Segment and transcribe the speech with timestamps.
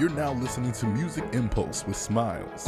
[0.00, 2.66] You're now listening to Music Impulse with Smiles.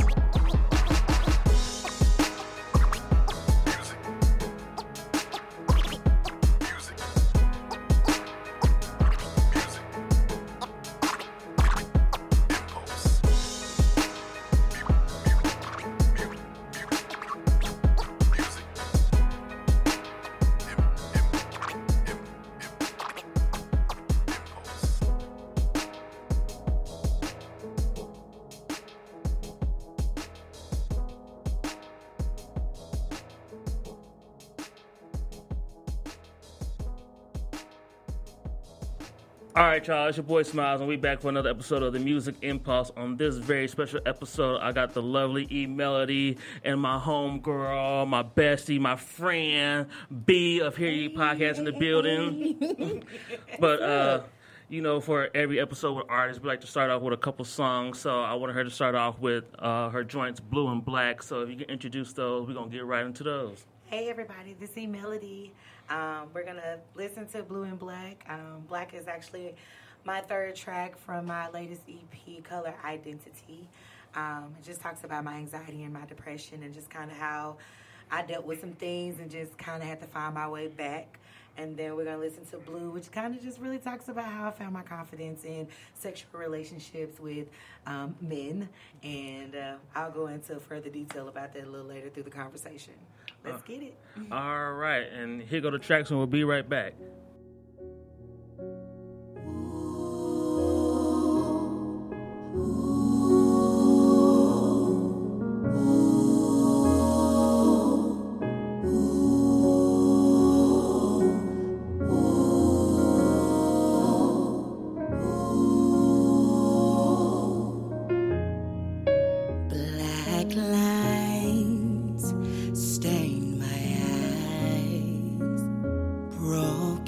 [39.73, 40.07] Right, y'all.
[40.07, 42.91] It's your boy Smiles, and we back for another episode of the Music Impulse.
[42.95, 48.23] On this very special episode, I got the lovely E Melody and my homegirl, my
[48.23, 49.87] bestie, my friend
[50.27, 53.03] B of Hear You Podcast in the building.
[53.59, 54.23] but uh,
[54.69, 57.47] you know, for every episode with artists, we like to start off with a couple
[57.47, 57.99] songs.
[57.99, 61.23] So I wanted her to start off with uh, her joints, Blue and Black.
[61.23, 63.65] So if you can introduce those, we're gonna get right into those.
[63.93, 65.53] Hey everybody, this is Melody.
[65.91, 68.25] Um, we're gonna listen to Blue and Black.
[68.27, 69.55] Um, Black is actually
[70.07, 73.69] my third track from my latest EP, Color Identity.
[74.15, 77.59] Um, it just talks about my anxiety and my depression and just kind of how
[78.11, 81.19] I dealt with some things and just kind of had to find my way back.
[81.59, 84.49] And then we're gonna listen to Blue, which kind of just really talks about how
[84.49, 87.49] I found my confidence in sexual relationships with
[87.87, 88.71] um, men.
[89.03, 92.95] And uh, I'll go into further detail about that a little later through the conversation.
[93.45, 93.61] Let's uh.
[93.67, 93.95] get it.
[94.31, 96.95] All right, and here go the tracks, and we'll be right back.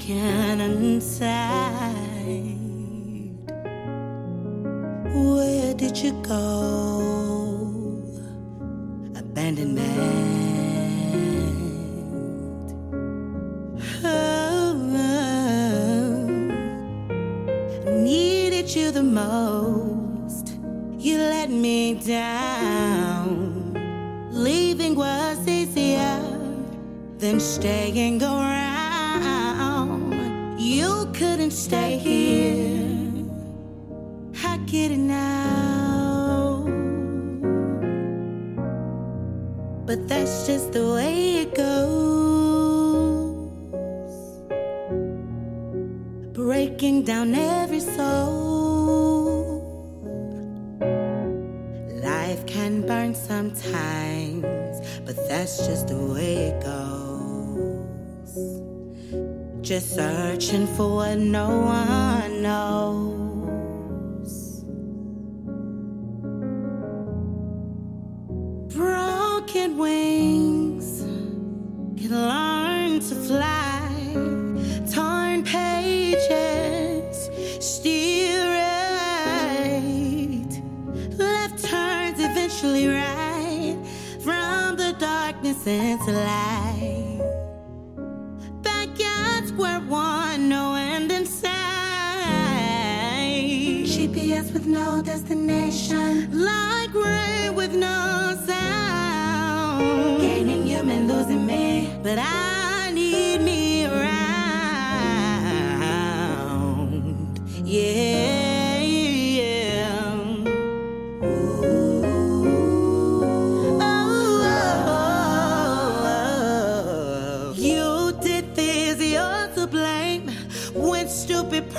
[0.05, 1.25] Broken inside.
[5.13, 6.41] Where did you go?
[9.15, 9.94] Abandonment.
[9.94, 9.94] Oh,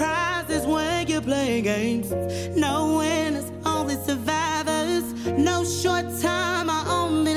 [0.07, 2.11] stupid prizes when you play games.
[2.57, 5.05] No winners, only survivors.
[5.27, 7.35] No short time, I only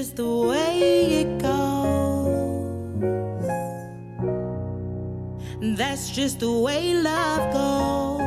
[0.00, 2.96] just the way it goes.
[5.76, 8.20] That's just the way love goes.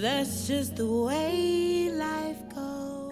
[0.00, 3.06] That's just the way life goes.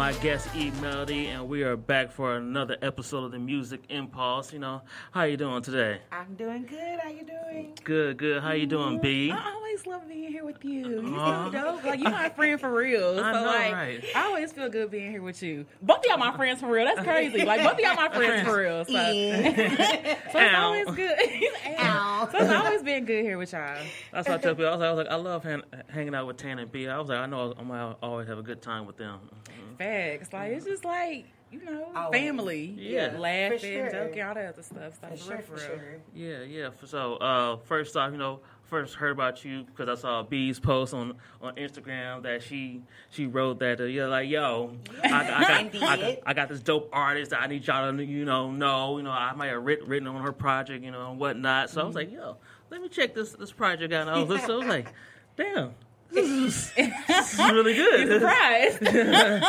[0.00, 4.50] My guest E Melody, and we are back for another episode of the Music Impulse.
[4.50, 4.80] You know,
[5.10, 6.00] how you doing today?
[6.10, 6.98] I'm doing good.
[7.00, 7.78] How you doing?
[7.84, 8.42] Good, good.
[8.42, 9.30] How you doing, mm, B?
[9.30, 10.86] I always love being here with you.
[10.86, 11.06] Uh-huh.
[11.06, 11.44] You Aw.
[11.44, 11.84] so dope.
[11.84, 13.20] Like you my friend for real.
[13.22, 14.04] I know, like right?
[14.16, 15.66] I always feel good being here with you.
[15.82, 16.86] Both of y'all my friends for real.
[16.86, 17.44] That's crazy.
[17.44, 18.86] Like both of y'all my friends for real.
[18.86, 20.64] So, so it's Ow.
[20.64, 21.18] always good.
[21.78, 22.28] Ow.
[22.32, 23.76] So it's always been good here with y'all.
[24.14, 24.68] That's what I tell people.
[24.68, 26.88] I was like, I, was like, I love hang, hanging out with Tan and B.
[26.88, 29.18] I was like, I know I'm gonna always have a good time with them.
[29.44, 29.69] Mm-hmm.
[29.80, 30.32] Facts.
[30.32, 32.20] Like it's just like you know, Always.
[32.20, 32.74] family.
[32.78, 33.16] Yeah.
[33.18, 33.90] laughing, For sure.
[33.90, 34.94] joking, all that other stuff.
[35.00, 35.96] So For for sure, for for sure.
[36.14, 36.68] Yeah, yeah.
[36.84, 40.94] So, uh, first off, you know, first heard about you because I saw B's post
[40.94, 45.74] on, on Instagram that she she wrote that uh, you're like, yo, I, I, got,
[45.82, 48.98] I, got, I got this dope artist that I need y'all to you know know.
[48.98, 51.70] You know, I might have written, written on her project, you know, and whatnot.
[51.70, 52.36] So I was like, yo,
[52.70, 54.02] let me check this this project out.
[54.02, 54.92] And I was, listening, I was like,
[55.36, 55.72] damn.
[56.12, 58.08] This is, really good.
[58.08, 58.78] Surprise.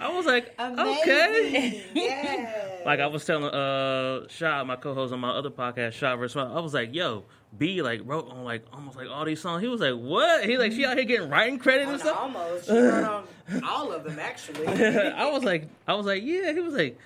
[0.00, 0.98] I was like, Amazing.
[1.02, 1.84] okay.
[1.94, 2.64] Yeah.
[2.84, 6.60] Like I was telling uh Shah, my co-host on my other podcast, Shah versus I
[6.60, 7.24] was like, "Yo,
[7.56, 10.56] B like wrote on like almost like all these songs." He was like, "What?" He
[10.58, 12.18] like she out here getting writing credit and On stuff.
[12.20, 12.66] almost.
[12.68, 14.66] She wrote on all of them, actually.
[14.66, 16.52] I was like, I was like, yeah.
[16.52, 16.98] He was like,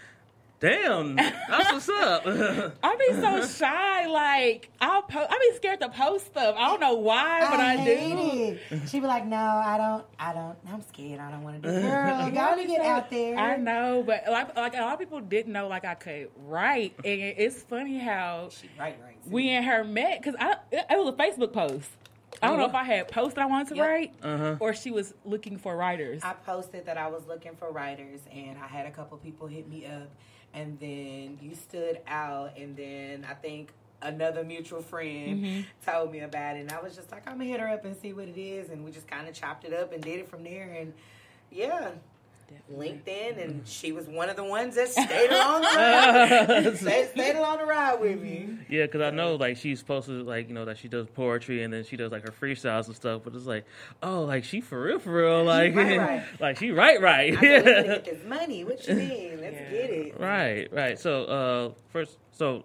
[0.63, 2.23] Damn, that's what's up.
[2.85, 4.07] I be so shy.
[4.07, 6.55] Like I'll po- I be scared to post stuff.
[6.57, 7.83] I don't know why, but I, do.
[7.83, 8.89] hate it.
[8.89, 10.05] She'd be like, "No, I don't.
[10.21, 10.57] I don't.
[10.73, 11.19] I'm scared.
[11.19, 13.37] I don't want to do it." Girl, gotta get out there.
[13.37, 16.95] I know, but like, like a lot of people didn't know like I could write,
[17.05, 19.17] and it's funny how Right, right.
[19.27, 21.91] we and her met because I it, it was a Facebook post.
[22.43, 23.87] I don't know if I had posted I wanted to Yep.
[23.89, 24.57] write, Uh-huh.
[24.61, 26.23] or she was looking for writers.
[26.25, 29.69] I posted that I was looking for writers, and I had a couple people hit
[29.69, 30.09] me up,
[30.53, 33.73] and then you stood out, and then I think
[34.03, 35.61] another mutual friend Mm-hmm.
[35.91, 37.97] told me about it, and I was just like, I'm gonna hit her up and
[37.97, 40.29] see what it is, and we just kind of chopped it up and did it
[40.29, 40.93] from there, and
[41.51, 41.91] yeah.
[42.71, 46.77] Linked in, and she was one of the ones that stayed along the ride.
[46.79, 48.59] stayed, stayed along the ride with me.
[48.69, 51.63] Yeah, because I know like she's supposed to like you know that she does poetry
[51.63, 53.23] and then she does like her freestyles and stuff.
[53.25, 53.65] But it's like,
[54.03, 56.23] oh, like she for real, for real, like right, right.
[56.41, 57.37] like she right, right.
[57.37, 58.65] I said, get this money.
[58.65, 59.41] What you mean?
[59.41, 59.71] Let's Yeah.
[59.71, 60.99] get it." right, right.
[60.99, 62.65] So uh, first, so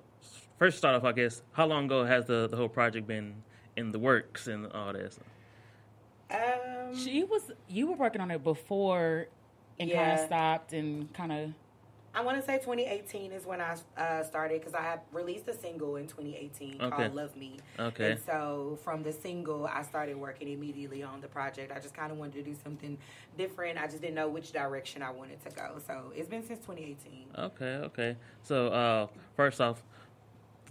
[0.58, 1.42] first start off, I guess.
[1.52, 3.36] How long ago has the the whole project been
[3.76, 5.20] in the works and all this?
[6.30, 9.28] Um, she was you were working on it before,
[9.80, 10.14] and kind Yeah.
[10.14, 11.54] of stopped and kind of.
[12.16, 15.54] I want to say 2018 is when I uh, started because I had released a
[15.54, 16.90] single in 2018 Okay.
[16.90, 18.12] called "Love Me." Okay.
[18.12, 21.72] And so from the single, I started working immediately on the project.
[21.72, 22.98] I just kind of wanted to do something
[23.38, 23.78] different.
[23.78, 25.78] I just didn't know which direction I wanted to go.
[25.86, 27.28] So it's been since 2018.
[27.38, 28.16] Okay, okay.
[28.42, 29.88] So uh, first off, the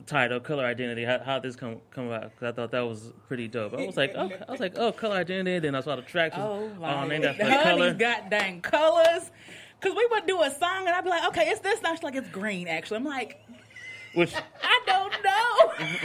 [0.05, 1.05] title, color identity.
[1.05, 2.35] How how this come come about?
[2.37, 3.73] 'Cause I thought that was pretty dope.
[3.75, 5.59] I was like, oh, I was like, oh, color identity.
[5.61, 6.37] Then I saw the tracks.
[6.37, 6.45] Was,
[6.76, 7.95] Oh, like, named after the honey's color.
[7.95, 9.31] goddamn colors.
[9.81, 11.83] Cause we would do a song and I'd be like, okay, it's this.
[11.83, 12.67] Now she's like, it's green.
[12.67, 13.45] Actually, I'm like,
[14.15, 15.12] Which I don't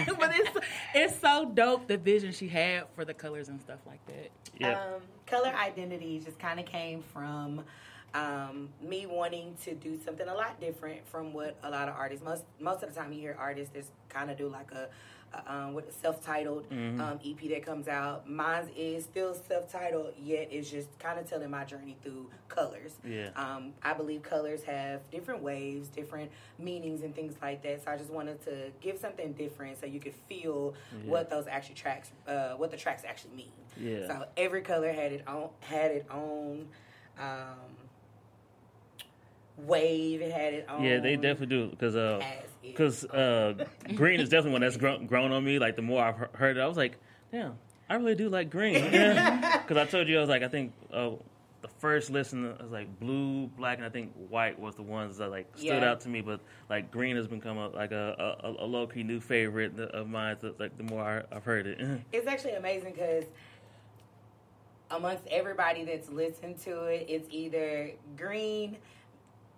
[0.07, 0.57] know, but it's
[0.93, 4.29] it's so dope the vision she had for the colors and stuff like that.
[4.59, 4.79] yeah.
[4.81, 7.63] Um, color identity just kind of came from
[8.13, 12.23] um, me wanting to do something a lot different from what a lot of artists.
[12.23, 14.89] Most most of the time, you hear artists just kind of do like a,
[15.33, 18.29] a um, what self-titled um, EP that comes out.
[18.29, 22.95] Mine is still self-titled, yet it's just kind of telling my journey through colors.
[23.07, 23.29] Yeah.
[23.37, 27.85] Um, I believe colors have different waves, different meanings, and things like that.
[27.85, 30.73] So I just wanted to give something different so you could feel
[31.05, 33.51] what those actually tracks, uh, what the tracks actually mean.
[33.79, 34.07] Yeah.
[34.07, 36.67] So every color had it on had it own
[37.17, 37.80] um,
[39.57, 40.21] wave.
[40.21, 40.83] It had it on.
[40.83, 42.23] Yeah, they definitely do because uh,
[42.61, 43.53] because uh,
[43.95, 45.59] green is definitely one that's grown, grown on me.
[45.59, 46.97] Like the more I've heard it, I was like,
[47.31, 47.57] damn,
[47.89, 48.75] I really do like green.
[49.61, 51.11] Because I told you I was like, I think uh,
[51.61, 55.29] the first listen was like blue, black, and I think white was the ones that
[55.29, 55.91] like stood Yeah.
[55.91, 56.19] out to me.
[56.21, 60.09] But like green has become a, like a, a, a low key new favorite of
[60.09, 60.35] mine.
[60.41, 61.79] So, like the more I, I've heard it.
[62.11, 63.25] It's actually amazing because
[64.89, 68.77] amongst everybody that's listened to it, it's either green.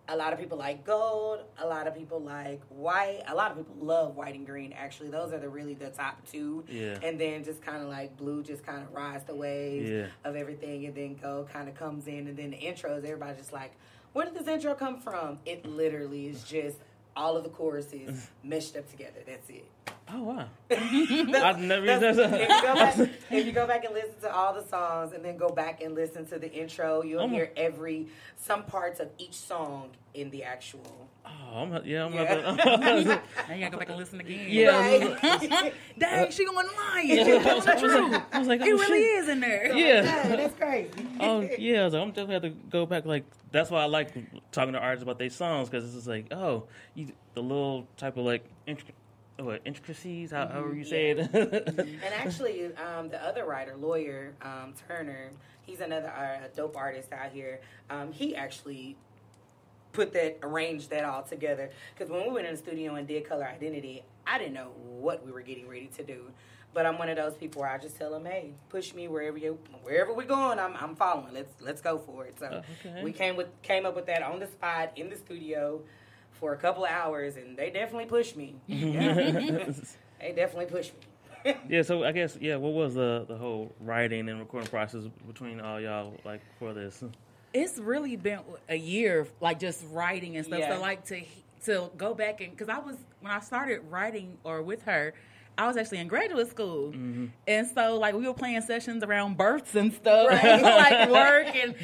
[0.10, 1.40] A lot of people like gold.
[1.60, 3.22] A lot of people like white.
[3.28, 4.74] A lot of people love white and green.
[4.74, 6.66] Actually, those are the really the top two.
[6.68, 6.98] Yeah.
[7.02, 10.08] And then just kind of like blue, just kind of rides the waves Yeah.
[10.26, 12.98] of everything, and then gold kind of comes in, and then the intros.
[13.06, 13.72] Everybody's just like,
[14.12, 16.78] "Where did this intro come from?" It literally is just
[17.16, 19.22] all of the choruses meshed up together.
[19.26, 19.66] That's it.
[20.14, 20.46] Oh wow.
[20.70, 20.92] That's-
[21.44, 22.42] I've never that's- used that.
[22.42, 22.98] if, you go back,
[23.32, 25.96] if you go back and listen to all the songs and then go back and
[25.96, 30.30] listen to the intro, you'll Oh my- hear every some parts of each song in
[30.30, 31.08] the actual.
[31.26, 32.22] Oh, I'm, yeah, I'm Yeah.
[32.54, 33.06] About to,
[33.50, 34.46] Now you gotta go back and listen again.
[34.50, 34.78] Yeah.
[35.24, 35.74] Right.
[35.98, 37.08] Dang, she going lying.
[37.10, 38.22] Yeah, She I was- telling the I was like- truth.
[38.34, 39.24] I was like, oh, It oh, really shit.
[39.24, 39.76] is in there.
[39.76, 40.04] Yeah.
[40.04, 40.92] Yeah, that's crazy.
[41.20, 43.06] oh yeah, I was like, I'm definitely have to go back.
[43.06, 44.14] Like that's why I like
[44.52, 46.66] talking to artists about their songs because it's just like, oh,
[46.96, 48.92] you the little type of like intric-
[49.40, 51.18] what intricacies, how, however you say it.
[51.34, 57.32] And actually, um, the other writer, lawyer um, Turner, he's another uh, dope artist out
[57.32, 57.60] here.
[57.90, 58.96] Um, he actually
[59.92, 61.72] put that, arranged that all together.
[61.94, 65.26] Because when we went in the studio and did Color Identity, I didn't know what
[65.26, 66.26] we were getting ready to do.
[66.74, 69.38] But I'm one of those people where I just tell them, "Hey, push me wherever
[69.38, 70.58] you, wherever we're going.
[70.58, 71.32] I'm, I'm following.
[71.32, 73.04] Let's, let's go for it." So Okay.
[73.04, 75.82] we came with, came up with that on the spot in the studio
[76.44, 78.56] for a couple of hours, and they definitely pushed me.
[78.68, 79.14] Yeah,
[80.20, 80.92] they definitely pushed
[81.46, 81.56] me.
[81.70, 85.62] yeah, so I guess yeah, what was the the whole writing and recording process between
[85.62, 87.02] all y'all like for this?
[87.54, 90.60] It's really been a year, like just writing and stuff.
[90.60, 90.76] Yeah.
[90.76, 91.22] So like to
[91.66, 95.14] to go back and because I was when I started writing or with her.
[95.58, 97.26] I was actually in graduate school, Mm-hmm.
[97.48, 100.62] and so like we were playing sessions around births and stuff, Right.
[100.62, 101.56] like work.
[101.56, 101.76] And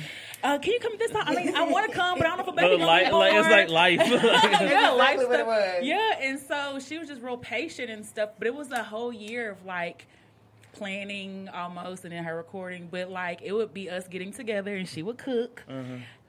[0.43, 1.23] uh, can you come this time?
[1.27, 2.85] I mean, I want to come, but I don't know if a baby But gonna
[2.87, 3.99] like, be like it's like life.
[4.71, 5.79] yeah, life exactly what it was.
[5.83, 8.29] Yeah, and so she was just real patient and stuff.
[8.39, 10.07] But it was a whole year of like
[10.73, 12.87] planning almost, and then her recording.
[12.89, 15.63] But like it would be us getting together, and she would cook.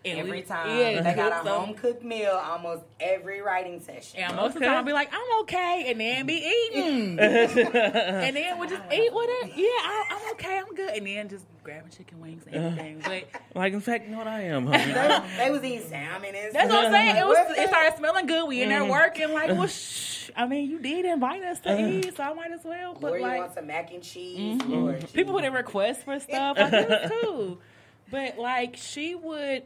[0.03, 0.79] And we- every time.
[0.79, 4.21] yeah, they got a so- home cooked meal almost every writing session.
[4.21, 7.75] And most of the time, I'll be like, I'm okay, and then be eating, Mm.
[7.75, 9.53] and then we'll just eat with it.
[9.57, 13.03] Yeah, I, I'm okay, I'm good, and then just grabbing chicken wings and everything.
[13.05, 14.93] But Like, in fact, you know what I am, honey.
[14.93, 17.17] they, they was eating salmon and that's what I'm saying.
[17.17, 17.59] It was.
[17.59, 18.49] It started smelling good.
[18.49, 18.91] We in there Mm-hmm.
[18.91, 19.33] working.
[19.35, 20.31] Like, well, shh.
[20.35, 22.95] I mean, you did invite us to eat, so I might as well.
[22.95, 24.63] But Lord, you like, want some mac and cheese?
[24.63, 24.73] Mm-hmm.
[24.73, 26.57] Lord, people would request for stuff.
[26.57, 27.59] Like, it was cool.
[28.11, 29.65] But like, she would.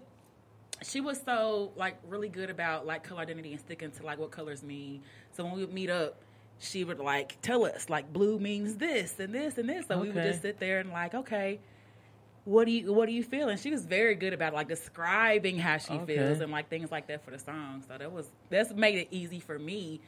[0.85, 4.31] She was so like really good about like color identity and sticking to like what
[4.31, 5.03] colors mean.
[5.33, 6.21] So when we would meet up,
[6.59, 9.87] she would like tell us like blue means this and this and this.
[9.87, 11.61] So we would just sit there and like, okay,
[12.45, 13.49] what do you what do you feel?
[13.49, 16.17] And she was very good about like describing how she Okay.
[16.17, 17.83] feels and like things like that for the song.
[17.89, 20.01] So that was that's made it easy for me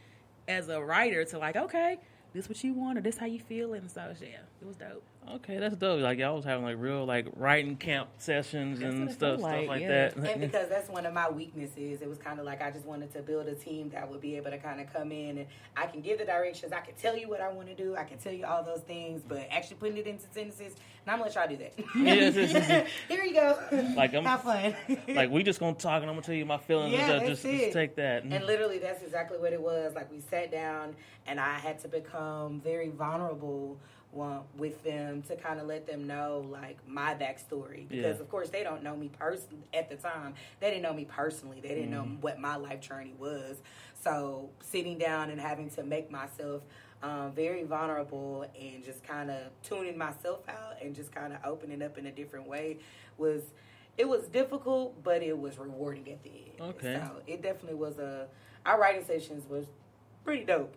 [0.47, 1.99] as a writer to like, okay,
[2.35, 5.03] this what you want or this how you feel and so yeah, it was dope.
[5.35, 6.01] Okay, that's dope.
[6.01, 9.51] Like y'all was having like real like writing camp sessions That's and stuff, felt stuff
[9.53, 10.09] like, like yeah.
[10.09, 10.17] that.
[10.17, 13.13] And because that's one of my weaknesses, it was kind of like I just wanted
[13.15, 15.87] to build a team that would be able to kind of come in and I
[15.87, 18.19] can give the directions, I can tell you what I want to do, I can
[18.19, 21.47] tell you all those things, but actually putting it into sentences, and I'm gonna try
[21.47, 21.75] y'all do that.
[21.97, 23.59] Yes, yes, yes, Here you go.
[23.97, 24.75] Like, I'm- have fun.
[25.09, 27.43] like we just gonna talk and I'm gonna tell you my feelings Yeah, that's Just,
[27.43, 27.73] just it.
[27.73, 28.23] take that.
[28.25, 29.95] And literally, that's exactly what it was.
[29.95, 30.95] Like we sat down,
[31.27, 33.79] and I had to become very vulnerable
[34.17, 38.23] one, with them to kind of let them know like my backstory because Yeah.
[38.23, 40.35] of course they don't know me personally at the time.
[40.61, 41.61] They didn't know me personally.
[41.61, 42.21] They didn't know Mm-hmm.
[42.23, 43.59] what my life journey was.
[44.03, 46.63] So sitting down and having to make myself
[47.03, 51.83] um, very vulnerable and just kind of tuning myself out and just kind of opening
[51.83, 52.79] up in a different way
[53.19, 53.43] was
[53.99, 56.71] it was difficult, but it was rewarding at the end.
[56.77, 56.95] Okay.
[56.95, 58.27] So it definitely was a.
[58.67, 59.67] Our writing sessions was
[60.27, 60.75] pretty dope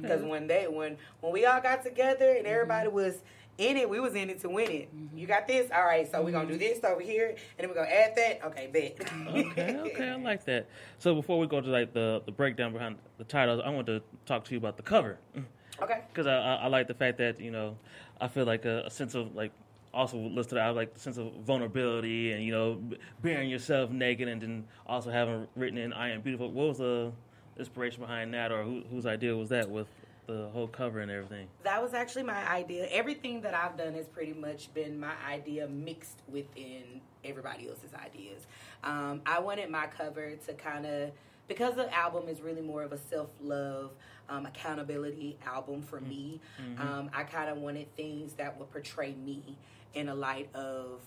[0.00, 2.52] because when they when when we all got together and mm-hmm.
[2.52, 3.22] everybody was
[3.58, 4.94] in it, we was in it to win it.
[4.94, 5.18] Mm-hmm.
[5.18, 6.10] You got this, all right.
[6.10, 6.60] So we're gonna do mm-hmm.
[6.60, 8.44] this over here, and then we're gonna add that.
[8.46, 9.08] Okay, bet.
[9.28, 10.68] okay, okay, I like that.
[10.98, 14.02] So before we go to like the the breakdown behind the titles, I want to
[14.26, 15.18] talk to you about the cover
[15.82, 16.02] okay.
[16.08, 17.76] because I, I I like the fact that you know
[18.20, 19.52] I feel like a, a sense of like
[19.92, 24.28] also listed out like the sense of vulnerability and you know b- bearing yourself naked
[24.28, 26.50] and then also having written in I am beautiful.
[26.50, 27.12] What was the
[27.60, 29.86] inspiration behind that, or who, whose idea was that with
[30.26, 31.46] the whole cover and everything?
[31.62, 32.88] That was actually my idea.
[32.90, 38.46] Everything that I've done has pretty much been my idea mixed within everybody else's ideas.
[38.82, 41.10] Um, I wanted my cover to kind of,
[41.48, 43.90] because the album is really more of a self love,
[44.28, 46.40] um, accountability album for me,
[46.78, 49.56] um, I kind of wanted things that would portray me
[49.94, 51.00] in a light of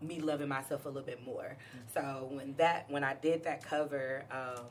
[0.00, 1.56] me loving myself a little bit more.
[1.94, 4.64] So when that when I did that cover, um,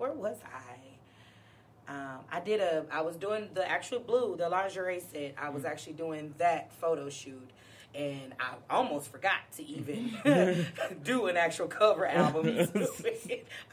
[0.00, 1.92] where was I?
[1.92, 2.86] Um, I did a.
[2.90, 5.34] I was doing the actual blue, the lingerie set.
[5.36, 7.50] I was actually doing that photo shoot,
[7.94, 10.16] and I almost forgot to even
[11.04, 12.46] do an actual cover album.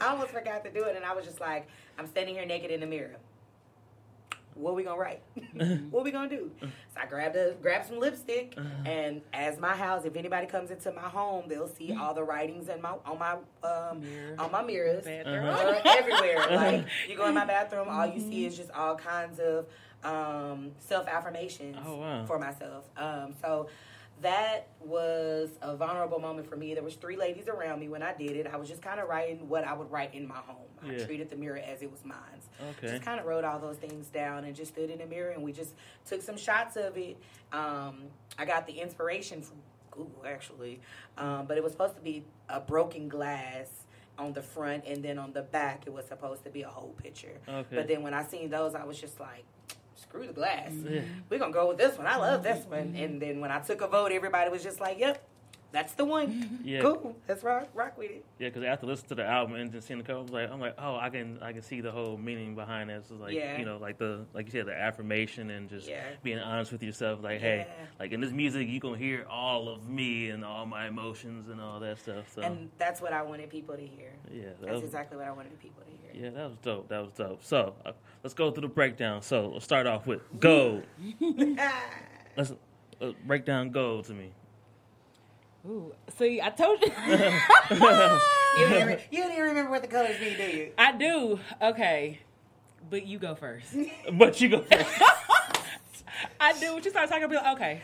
[0.00, 1.66] I almost forgot to do it, and I was just like,
[1.98, 3.16] I'm standing here naked in the mirror.
[4.58, 5.22] What we gonna write?
[5.90, 6.50] what we gonna do?
[6.60, 6.68] So
[7.00, 11.02] I grabbed a grabbed some lipstick, and as my house, if anybody comes into my
[11.02, 14.02] home, they'll see all the writings in my on my um,
[14.38, 15.30] on my mirrors Uh-huh.
[15.30, 16.46] uh, everywhere.
[16.50, 19.66] Like you go in my bathroom, all you see is just all kinds of
[20.04, 22.24] um, self affirmations Oh, wow.
[22.26, 22.84] for myself.
[22.96, 23.68] Um, so
[24.22, 26.74] that was a vulnerable moment for me.
[26.74, 28.46] There was three ladies around me when I did it.
[28.46, 30.56] I was just kind of writing what I would write in my home.
[30.82, 32.18] I treated the mirror as it was mine.
[32.70, 32.88] Okay.
[32.88, 35.42] Just kind of wrote all those things down and just stood in the mirror and
[35.42, 35.74] we just
[36.06, 37.16] took some shots of it.
[37.52, 38.04] Um,
[38.38, 39.58] I got the inspiration from
[39.90, 40.80] Google actually,
[41.16, 43.68] um, but it was supposed to be a broken glass
[44.18, 46.94] on the front and then on the back it was supposed to be a whole
[47.02, 47.38] picture.
[47.48, 47.76] Okay.
[47.76, 49.44] But then when I seen those, I was just like,
[50.08, 50.70] screw the glass.
[50.88, 51.00] Yeah.
[51.28, 52.06] We're gonna go with this one.
[52.06, 52.94] I love this one.
[52.96, 55.22] And then when I took a vote, everybody was just like, yep.
[55.70, 56.60] That's the one.
[56.64, 56.80] Yeah.
[56.80, 57.14] Cool.
[57.28, 58.24] Let's rock, rock with it.
[58.38, 60.50] Yeah, because after listening to the album and then seeing the cover, I was like,
[60.50, 63.04] I'm like, oh, I can, I can see the whole meaning behind it.
[63.06, 63.58] So like, Yeah.
[63.58, 66.04] you know, like the, like you said, the affirmation and just Yeah.
[66.22, 67.22] being honest with yourself.
[67.22, 67.66] Like, hey,
[68.00, 71.60] like in this music, you gonna hear all of me and all my emotions and
[71.60, 72.32] all that stuff.
[72.34, 74.12] So And that's what I wanted people to hear.
[74.32, 76.24] yeah, that That's was, exactly what I wanted people to hear.
[76.24, 76.88] yeah, that was dope.
[76.88, 77.44] That was dope.
[77.44, 79.22] So uh, let's go through the breakdown.
[79.22, 80.84] So let's start off with gold.
[82.36, 82.52] let's
[83.00, 84.32] uh, break down gold to me.
[85.66, 86.92] Ooh, see, I told you.
[88.56, 90.72] You didn't, even, you didn't even remember what the colors mean, do you?
[90.76, 91.38] I do.
[91.62, 92.18] Okay,
[92.90, 93.76] but you go first.
[94.12, 95.02] But you go first.
[96.40, 96.74] I do.
[96.74, 97.54] What you start talking about?
[97.56, 97.82] Okay.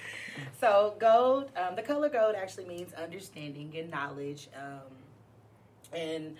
[0.61, 4.49] So gold, um, the color gold actually means understanding and knowledge.
[4.57, 6.37] Um, and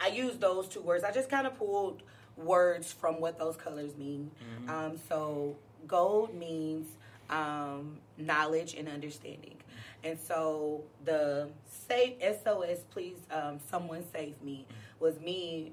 [0.00, 1.04] I use those two words.
[1.04, 2.02] I just kind of pulled
[2.38, 4.30] words from what those colors mean.
[4.68, 6.86] Um, so gold means
[7.30, 9.56] um, knowledge and understanding.
[10.04, 14.66] And so the save SOS, please, um, someone save me,
[15.00, 15.72] was me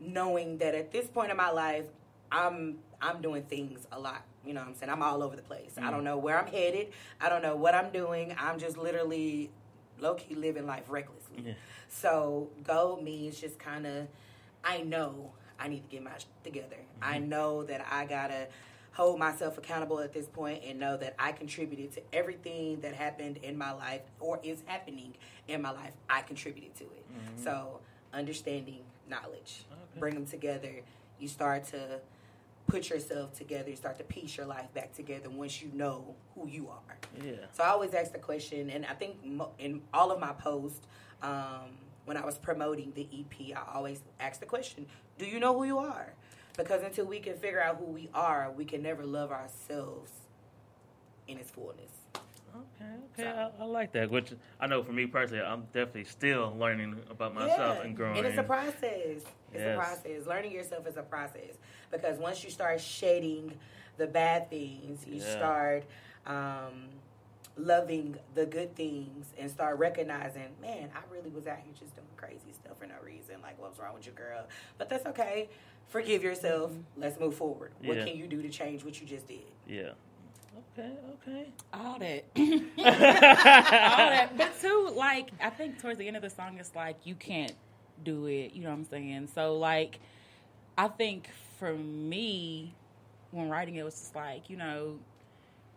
[0.00, 1.86] knowing that at this point in my life,
[2.30, 4.24] I'm I'm doing things a lot.
[4.44, 4.90] You know what I'm saying?
[4.90, 5.74] I'm all over the place.
[5.80, 6.88] I don't know where I'm headed.
[7.20, 8.34] I don't know what I'm doing.
[8.38, 9.50] I'm just literally
[10.00, 11.42] low key living life recklessly.
[11.44, 11.52] Yeah.
[11.88, 14.08] So go means just kind of,
[14.64, 16.76] I know I need to get my sh- together.
[17.02, 18.46] I know that I gotta
[18.92, 23.38] hold myself accountable at this point and know that I contributed to everything that happened
[23.38, 25.14] in my life or is happening
[25.46, 25.92] in my life.
[26.10, 27.06] I contributed to it.
[27.36, 27.80] So
[28.12, 29.64] understanding knowledge,
[29.98, 30.80] bring them together.
[31.20, 32.00] You start to
[32.66, 33.70] put yourself together.
[33.70, 36.96] You start to piece your life back together once you know who you are.
[37.24, 37.32] Yeah.
[37.52, 39.16] So I always ask the question, and I think
[39.58, 40.80] in all of my posts,
[41.22, 41.70] um,
[42.08, 44.86] when I was promoting the EP, I always ask the question,
[45.18, 46.14] "Do you know who you are?"
[46.56, 50.10] Because until we can figure out who we are, we can never love ourselves
[51.28, 51.92] in its fullness.
[52.56, 54.10] Okay, okay, I, I like that.
[54.10, 57.84] Which I know for me personally, I'm definitely still learning about myself Yeah.
[57.84, 58.16] and growing.
[58.18, 59.22] And it's a process.
[59.52, 59.76] It's Yes.
[59.76, 60.26] a process.
[60.26, 61.58] Learning yourself is a process
[61.90, 63.52] because once you start shedding
[63.98, 65.36] the bad things, you Yeah.
[65.36, 65.84] start
[66.26, 66.88] um,
[67.58, 72.06] loving the good things and start recognizing, man, I really was out here just doing
[72.16, 73.36] crazy stuff for no reason.
[73.42, 74.44] Like, what's wrong with you, girl?
[74.78, 75.48] But that's okay.
[75.88, 76.70] Forgive yourself.
[76.70, 77.00] Mm-hmm.
[77.02, 77.72] Let's move forward.
[77.82, 78.04] What Yeah.
[78.04, 79.40] can you do to change what you just did?
[79.66, 79.90] yeah.
[80.76, 80.90] Okay,
[81.28, 81.46] okay.
[81.72, 84.36] all that, all that.
[84.36, 87.52] But too, like I think towards the end of the song, it's like you can't
[88.04, 88.52] do it.
[88.54, 89.28] You know what I'm saying?
[89.34, 90.00] So like,
[90.76, 92.74] I think for me,
[93.30, 94.98] when writing it, was just like you know,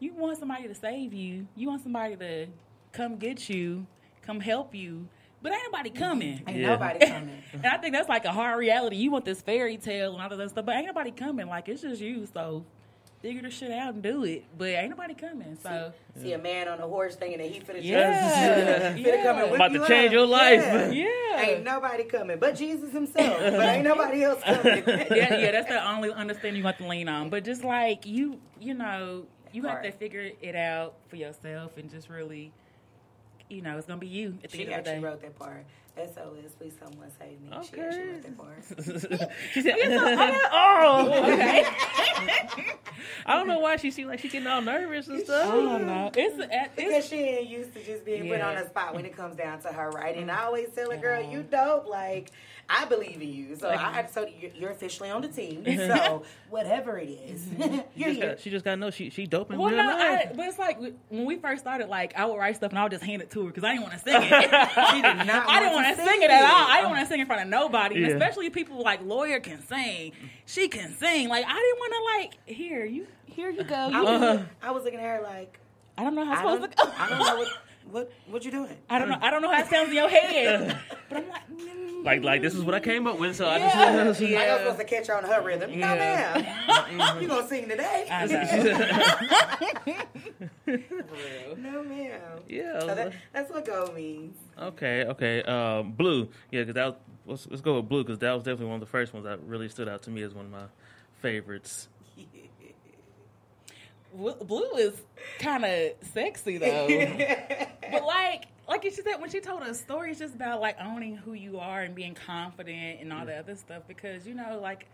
[0.01, 1.47] you want somebody to save you.
[1.55, 2.47] You want somebody to
[2.91, 3.85] come get you,
[4.23, 5.07] come help you.
[5.43, 5.99] But ain't nobody mm-hmm.
[5.99, 6.43] coming.
[6.47, 6.67] Ain't Yeah.
[6.69, 7.41] nobody coming.
[7.53, 8.97] And I think that's like a hard reality.
[8.97, 11.47] You want this fairy tale and all of that stuff, but ain't nobody coming.
[11.47, 12.27] Like it's just you.
[12.33, 12.65] So
[13.21, 14.45] figure the shit out and do it.
[14.57, 15.55] But ain't nobody coming.
[15.61, 19.37] So See a man on a horse thinking that he finna yeah, just finna come
[19.37, 19.51] and yeah.
[19.51, 20.13] whip About to change up.
[20.13, 20.61] your life.
[20.63, 21.11] Yeah.
[21.31, 21.41] Yeah.
[21.41, 23.39] Ain't nobody coming but Jesus himself.
[23.39, 24.83] But ain't nobody else coming.
[24.85, 27.29] yeah, yeah, that's the only understanding you have to lean on.
[27.29, 31.89] But just like you, you know, you have to figure it out for yourself and
[31.89, 32.51] just really,
[33.49, 35.07] you know, it's gonna be you at the She end of the actually day.
[35.07, 35.65] wrote that part.
[35.97, 37.49] SOS, please someone save me.
[37.69, 37.85] She Okay.
[37.85, 38.37] actually wrote that
[39.17, 39.29] part.
[39.53, 39.75] she said,
[40.51, 41.65] "Oh, oh okay."
[43.25, 45.49] I don't know why she seemed like she getting all nervous and stuff.
[45.51, 46.11] Oh, I don't know.
[46.15, 49.15] It's, it's Because she ain't used to just being put on the spot when it
[49.15, 50.29] comes down to her writing.
[50.29, 51.87] I always tell her, girl, you dope.
[51.87, 52.31] Like,
[52.73, 53.55] I believe in you.
[53.57, 55.65] So I so you- you're officially on the team.
[55.91, 57.61] So whatever it is, mm-hmm.
[57.61, 58.29] She you're just, here.
[58.29, 59.97] got, she just got to know she she dope in Well, no.
[59.97, 60.79] I, but it's like
[61.09, 63.29] when we first started, like I would write stuff and I would just hand it
[63.31, 64.29] to her because I didn't want to sing it.
[64.91, 66.67] She did not I didn't want want to to sing sing it at all.
[66.69, 68.13] I didn't want to sing in front of nobody, and Yeah.
[68.13, 70.13] especially people like lawyer can sing.
[70.45, 71.27] She can sing.
[71.29, 72.03] Like I didn't want to
[72.47, 73.75] like here you here you go.
[73.75, 74.43] I You- was, uh-huh.
[74.61, 75.59] I was looking at her like,
[75.97, 77.01] I don't know how I I'm supposed to.
[77.01, 77.47] I don't know what,
[77.89, 78.75] what what you doing.
[78.89, 79.17] I don't know.
[79.21, 80.77] I don't know how it sounds in your head,
[81.09, 83.57] but I'm like, mm, Like like this is what I came up with, so I
[83.57, 84.03] Yeah.
[84.05, 85.71] just Like I was supposed to catch her on her rhythm.
[85.71, 86.55] No, Yeah.
[86.91, 87.21] ma'am.
[87.21, 88.07] you gonna sing today?
[88.09, 89.97] I know.
[91.57, 92.21] No, ma'am.
[92.47, 92.79] yeah.
[92.79, 94.37] So that, that's what go means.
[94.57, 95.43] Okay, okay.
[95.43, 98.67] Um, blue, yeah, because that was, let's, let's go with blue because that was definitely
[98.67, 100.63] one of the first ones that really stood out to me as one of my
[101.21, 101.87] favorites.
[104.15, 104.93] W- Blue is
[105.39, 106.87] kind of sexy though,
[107.91, 108.45] but like.
[108.67, 111.59] Like she said, when she told her story, it's just about like owning who you
[111.59, 113.83] are and being confident and all the other stuff.
[113.85, 114.85] Because you know, like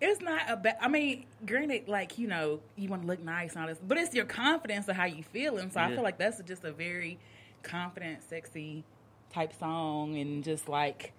[0.00, 0.76] it's not about.
[0.80, 3.98] I mean, granted, like you know, you want to look nice and all this, but
[3.98, 5.58] it's your confidence of how you feel.
[5.58, 7.18] And so I feel like that's just a very
[7.62, 8.82] confident, sexy
[9.30, 11.12] type song, and just like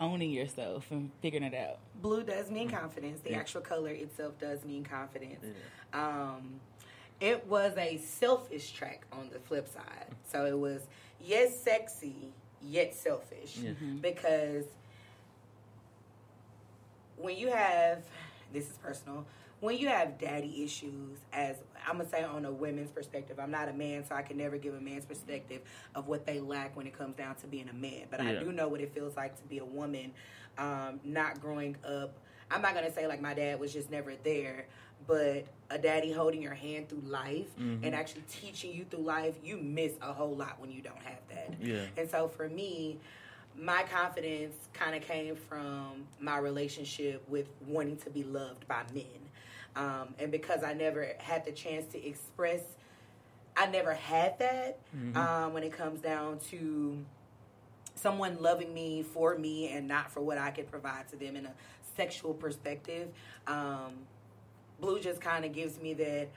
[0.00, 1.78] owning yourself and figuring it out.
[2.00, 3.22] Blue does mean confidence.
[3.22, 5.44] The actual color itself does mean confidence.
[5.96, 6.60] Um,
[7.20, 10.06] it was a selfish track on the flip side.
[10.30, 10.82] So it was
[11.24, 12.32] yes sexy
[12.62, 13.56] yet selfish.
[14.00, 14.64] Because
[17.16, 18.02] when you have
[18.52, 19.24] this is personal
[19.60, 21.56] when you have daddy issues as
[21.88, 24.58] i'm gonna say on a women's perspective i'm not a man so i can never
[24.58, 25.62] give a man's perspective
[25.94, 28.02] of what they lack when it comes down to being a man.
[28.10, 30.12] But i do know what it feels like to be a woman
[30.58, 32.14] um, not growing up.
[32.50, 34.66] I'm not gonna say like my dad was just never there
[35.06, 39.56] but a daddy holding your hand through life and actually teaching you through life you
[39.56, 41.84] miss a whole lot when you don't have that Yeah.
[41.96, 42.98] and so for me,
[43.58, 49.04] my confidence kind of came from my relationship with wanting to be loved by men.
[49.74, 52.60] Um, and because I never had the chance to express,
[53.56, 54.78] I never had that
[55.14, 56.98] um, when it comes down to
[57.94, 61.46] someone loving me for me and not for what I could provide to them in
[61.46, 61.52] a
[61.96, 63.08] sexual perspective.
[63.46, 63.94] Um,
[64.80, 66.28] Blue just kind of gives me that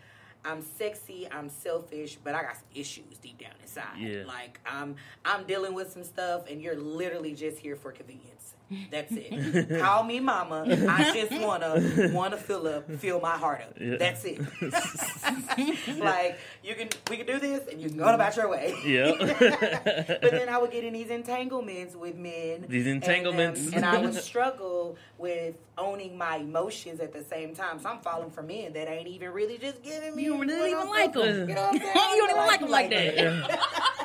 [0.46, 3.98] I'm sexy, I'm selfish, but I got some issues deep down inside.
[3.98, 4.24] Yeah.
[4.26, 8.56] Like I'm I'm dealing with some stuff and you're literally just here for convenience.
[8.92, 9.80] That's it.
[9.80, 10.66] Call me mama.
[10.68, 13.74] I just wanna wanna fill up, fill my heart up.
[13.80, 13.98] Yeah.
[13.98, 14.40] That's it.
[16.00, 18.76] like you can we can do this and you can go about your way.
[18.86, 19.14] Yeah.
[20.22, 22.66] but then I would get in these entanglements with men.
[22.68, 23.72] These and, um, entanglements.
[23.74, 27.80] And, I would struggle with owning my emotions at the same time.
[27.80, 30.24] So I'm falling for men that ain't even really just giving me.
[30.24, 31.50] You don't even like them.
[31.50, 31.94] You know what I'm saying?
[31.96, 33.96] You don't even like them like that.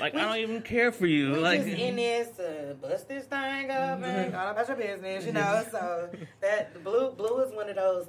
[0.00, 1.32] Like I don't even care for you.
[1.32, 5.24] We like just in this, uh, bust this thing up and all about your business,
[5.26, 5.64] you know.
[5.70, 8.08] So that blue blue is one of those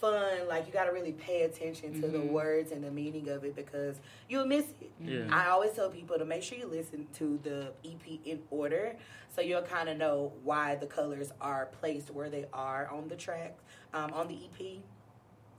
[0.00, 3.44] fun, like you got to really pay attention to the words and the meaning of
[3.44, 3.96] it because
[4.28, 4.90] you'll miss it.
[5.00, 5.26] Yeah.
[5.30, 8.96] I always tell people to make sure you listen to the EP in order,
[9.34, 13.16] so you'll kind of know why the colors are placed where they are on the
[13.16, 13.56] track,
[13.92, 14.78] um, on the EP,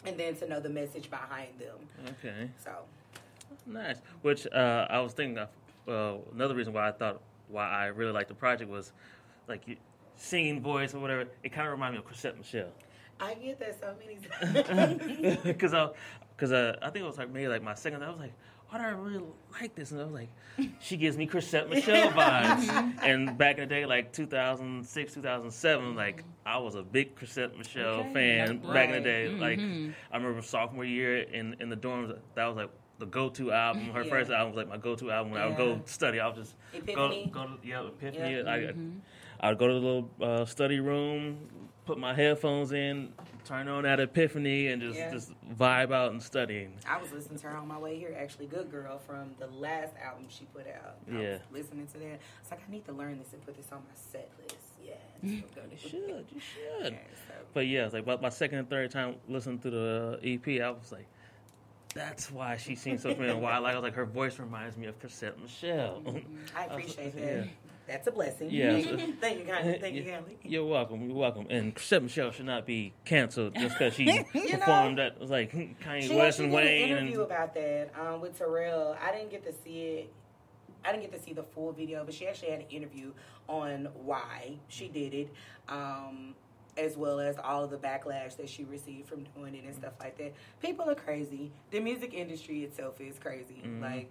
[0.06, 1.78] and then to know the message behind them.
[2.10, 2.50] okay.
[2.64, 2.72] So
[3.66, 3.98] Nice.
[4.22, 5.50] Which uh, I was thinking of.
[5.88, 8.92] Uh, another reason why I thought why I really liked the project was
[9.48, 9.76] like you,
[10.16, 11.26] singing voice or whatever.
[11.44, 12.72] It kind of reminded me of Chrisette Michele.
[13.20, 15.44] I get that so many times.
[15.44, 15.90] Because I,
[16.36, 18.04] because uh, I think it was like maybe like my second.
[18.04, 18.34] I was like,
[18.70, 19.24] why do I really
[19.62, 19.92] like this?
[19.92, 20.30] And I was like,
[20.80, 22.92] she gives me Chrisette Michele vibes.
[23.04, 27.86] and back in the day, like 2006, 2007, like I was a big Chrisette Michele
[28.10, 28.14] Okay.
[28.14, 29.04] fan back in the Right.
[29.04, 29.30] day.
[29.40, 29.60] Like
[30.12, 32.72] I remember sophomore year in in the dorms, that was like.
[32.98, 34.10] The go-to album, her Yeah.
[34.10, 35.32] first album was like my go-to album.
[35.34, 37.30] When I would go study, I would just Epiphany.
[37.32, 38.36] go, go to yeah, Epiphany.
[38.36, 38.50] Yeah.
[39.42, 41.38] I, I would go to the little uh, study room,
[41.86, 43.12] put my headphones in,
[43.44, 45.12] turn on that Epiphany, and just Yeah.
[45.12, 46.70] just vibe out and study.
[46.90, 49.94] I was listening to her on my way here, actually, Good Girl from the last
[50.02, 50.96] album she put out.
[51.12, 51.32] I Yeah.
[51.34, 52.20] was listening to that.
[52.42, 54.56] It's like, I need to learn this and put this on my set list.
[54.84, 54.94] Yeah.
[55.22, 56.40] You You should, you
[56.82, 56.94] should.
[56.94, 57.34] Yeah, so.
[57.54, 60.70] But yeah, it's like my, my second and third time listening to the EP, I
[60.70, 61.08] was like,
[61.96, 63.38] that's why she seems so familiar.
[63.38, 66.04] Why I like, I was like, her voice reminds me of Chrisette Michele.
[66.56, 67.24] I appreciate that.
[67.24, 67.44] Yeah.
[67.88, 68.50] That's a blessing.
[68.52, 68.82] Yeah.
[69.22, 69.78] Thank you, Connie.
[69.80, 70.22] Thank you.
[70.44, 71.08] You're welcome.
[71.08, 71.48] You're welcome.
[71.50, 75.14] And Chrisette Michele should not be canceled just because she know, performed that.
[75.14, 76.90] It was like Kanye West and did an Wayne.
[76.90, 78.98] interview And, about that um, with Terrell.
[79.02, 80.14] I didn't get to see it.
[80.84, 83.12] I didn't get to see the full video, but she actually had an interview
[83.48, 85.30] on why she did it,
[85.70, 86.36] um,
[86.78, 89.94] as well as all of the backlash that she received from doing it and stuff
[90.00, 90.34] like that.
[90.62, 91.52] People are crazy.
[91.72, 93.62] The music industry itself is crazy.
[93.66, 93.82] Mm-hmm.
[93.82, 94.10] Like,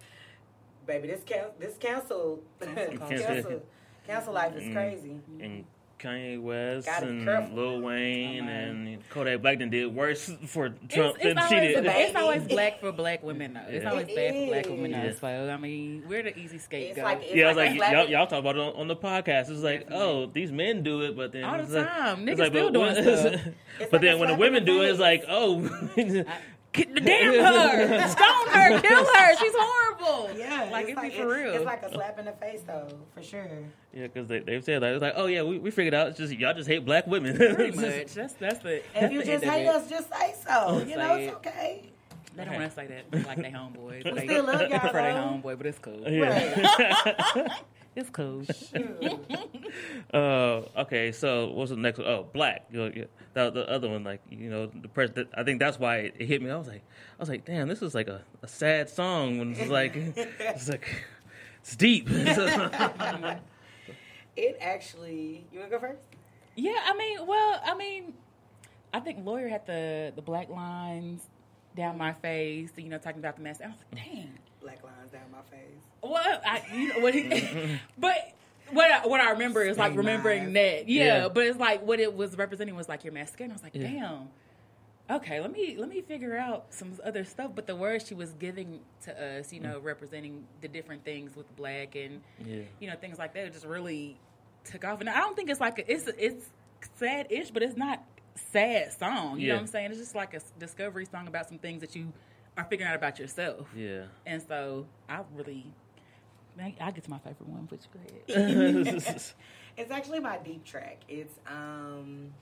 [0.87, 3.61] baby, this can this cancel cancel
[4.07, 4.73] cancel life is Mm.
[4.73, 5.19] crazy.
[5.39, 5.65] and
[5.99, 7.55] Kanye West Gotta and careful.
[7.55, 11.85] Lil Wayne Oh, and Kodak Black done did worse for Trump it's, than she did.
[11.85, 13.61] it's always black for black women though.
[13.69, 13.89] It's Yeah.
[13.89, 15.19] always It bad for black women is.
[15.19, 15.27] though.
[15.47, 17.03] So I mean, we're the easy scapegoat.
[17.03, 18.95] like- it's yeah, I was like like, y'all, y'all talk about it on, on the
[18.95, 19.49] podcast.
[19.49, 22.27] It's like, oh, these men do it, but then All the it's like- time.
[22.27, 23.41] it's Niggas still doing stuff.
[23.77, 25.59] But like then when the women do it, it's like, oh,
[25.95, 26.25] Get the
[26.75, 29.35] damn her, stone her, kill her.
[29.37, 30.29] She's horrible.
[30.37, 31.53] Yeah, like it's it's be for real.
[31.53, 33.47] It's like a slap in the face, though, for sure.
[33.93, 36.09] yeah, because they they've said that it's like, oh yeah, we, we figured out.
[36.09, 37.35] It's just y'all just hate black women.
[37.55, 38.13] Pretty much.
[38.13, 38.81] That's that's the.
[38.95, 40.83] If you the just hate us, just say so.
[40.87, 41.89] You know, Say it's okay.
[42.35, 44.03] They don't want to say that like they homeboys.
[44.03, 46.03] They, still love y'all, prefer their homeboy, but it's cool.
[46.07, 47.57] yeah.
[47.95, 48.43] It's cool.
[50.13, 52.07] Uh, okay, so what's the next one?
[52.07, 52.65] Oh, black.
[52.71, 53.03] You know, yeah,
[53.33, 55.27] the, the other one, like you know, the person.
[55.35, 56.49] I think that's why it, it hit me.
[56.49, 59.39] I was like, I was like, damn, this is like a, a sad song.
[59.39, 60.87] When it's like, it's like,
[61.61, 62.07] it's deep.
[64.37, 65.45] It actually.
[65.51, 66.01] You want to go first?
[66.55, 68.13] Yeah, I mean, well, I mean,
[68.93, 71.27] I think lawyer had the the black lines
[71.75, 72.71] down my face.
[72.75, 73.61] You know, talking about the mess.
[73.61, 74.37] I was like, dang.
[74.61, 75.84] Black lines down my face.
[76.09, 78.33] Well, I, you know what he, but
[78.71, 81.27] what I, what I remember is like remembering that, yeah, Yeah.
[81.29, 83.45] But it's like what it was representing was like your mascara.
[83.45, 83.87] And I was like, Yeah.
[83.87, 84.29] damn.
[85.07, 87.51] Okay, let me let me figure out some other stuff.
[87.53, 89.63] But the words she was giving to us, you mm.
[89.63, 92.63] know, representing the different things with black and yeah.
[92.79, 94.17] you know things like that, just really
[94.63, 95.01] took off.
[95.01, 96.49] And I don't think it's like a, it's it's
[96.97, 98.03] sad-ish, but it's not
[98.51, 99.39] sad song.
[99.39, 99.91] You know what I'm saying?
[99.91, 102.11] It's just like a discovery song about some things that you
[102.57, 103.67] are figuring out about yourself.
[103.75, 104.03] Yeah.
[104.25, 105.65] And so I really,
[106.59, 109.03] I get to my favorite one, you go ahead.
[109.77, 111.01] It's actually my deep track.
[111.09, 112.33] It's um,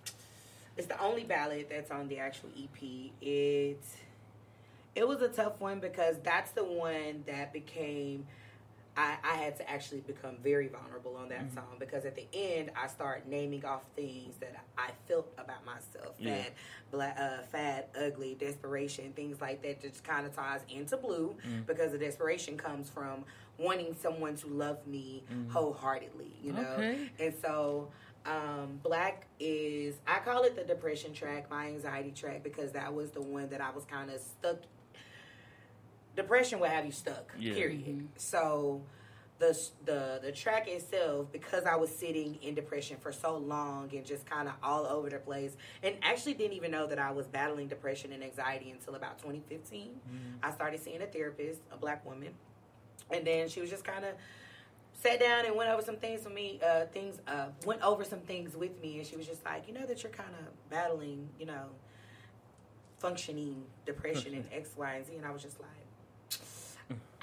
[0.77, 3.11] it's the only ballad that's on the actual EP.
[3.21, 3.83] It
[4.95, 8.27] it was a tough one because that's the one that became.
[8.95, 12.71] I, I had to actually become very vulnerable on that song because at the end
[12.75, 16.35] I start naming off things that I felt about myself, Yeah.
[16.35, 16.53] fat,
[16.91, 19.81] black, uh, fat, ugly, desperation, things like that.
[19.81, 23.25] Just kind of ties into blue because the desperation comes from
[23.57, 26.61] wanting someone to love me wholeheartedly, you know.
[26.77, 27.09] Okay.
[27.19, 27.89] And so
[28.25, 33.11] Um, Black is I call it the depression track, my anxiety track, because that was
[33.11, 34.59] the one that I was kind of stuck.
[36.15, 37.31] Depression will have you stuck.
[37.39, 37.53] Yeah.
[37.53, 38.07] Period.
[38.17, 38.83] So
[39.39, 44.05] the the the track itself, because I was sitting in depression for so long and
[44.05, 47.27] just kind of all over the place, and actually didn't even know that I was
[47.27, 49.99] battling depression and anxiety until about 2015.
[50.41, 52.29] I started seeing a therapist, a black woman,
[53.11, 54.13] and then she was just kind of
[54.93, 56.59] sat down and went over some things with me.
[56.65, 59.73] Uh, things uh, went over some things with me, and she was just like, you
[59.73, 61.65] know, that you're kind of battling, you know,
[62.99, 65.69] functioning depression and X, Y, and Z, and I was just like.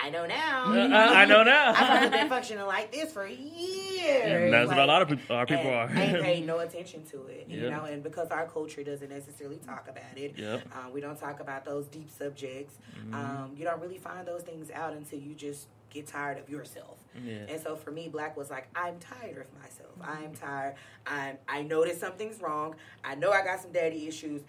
[0.03, 0.65] I know now.
[0.67, 1.75] I know now.
[1.77, 4.51] I've been functioning like this for years.
[4.51, 5.91] That's what a lot of people, our people are.
[5.95, 7.71] I ain't paid no attention to it, you Yep.
[7.71, 10.63] know, and because our culture doesn't necessarily talk about it, Yep.
[10.73, 12.79] uh, we don't talk about those deep subjects.
[12.99, 13.15] Mm-hmm.
[13.15, 16.99] Um, you don't really find those things out until you just get tired of yourself.
[17.25, 17.35] Yeah.
[17.49, 19.91] And so for me, Black was like, I'm tired of myself.
[20.01, 20.77] I'm tired.
[21.07, 21.37] I'm.
[21.49, 22.77] I know that something's wrong.
[23.03, 24.43] I know I got some daddy issues.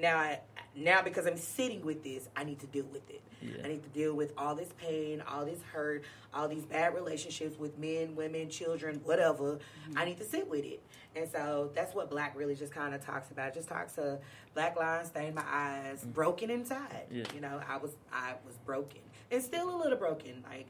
[0.00, 0.40] Now, I
[0.74, 3.22] now because I'm sitting with this, I need to deal with it.
[3.40, 3.64] Yeah.
[3.64, 6.04] I need to deal with all this pain, all this hurt,
[6.34, 9.58] all these bad relationships with men, women, children, whatever.
[9.94, 10.82] I need to sit with it.
[11.14, 13.48] And so that's what Black really just kind of talks about.
[13.48, 14.18] It just talks to
[14.54, 17.06] black lines, stain my eyes, broken inside.
[17.10, 17.24] Yeah.
[17.34, 20.44] You know, I was I was broken and still a little broken.
[20.48, 20.66] Like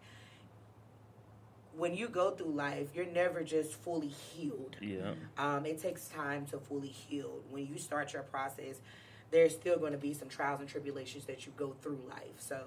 [1.76, 4.76] when you go through life, you're never just fully healed.
[4.80, 5.12] Yeah.
[5.36, 7.40] Um, it takes time to fully heal.
[7.50, 8.80] When you start your process,
[9.30, 12.38] there's still going to be some trials and tribulations that you go through life.
[12.38, 12.60] So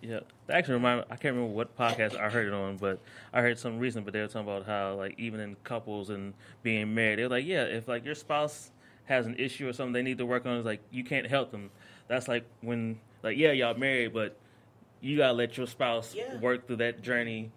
[0.00, 1.04] Yeah, that actually remind me.
[1.10, 3.00] I can't remember what podcast I heard it on, but
[3.32, 4.04] I heard some recent.
[4.04, 7.46] But they were talking about how, like, even in couples and being married, they're like,
[7.46, 8.70] yeah, if like your spouse
[9.06, 11.50] has an issue or something they need to work on, is like you can't help
[11.50, 11.70] them.
[12.08, 14.36] That's like when, like, yeah, y'all married, but
[15.00, 16.38] you gotta let your spouse Yeah.
[16.38, 17.50] work through that journey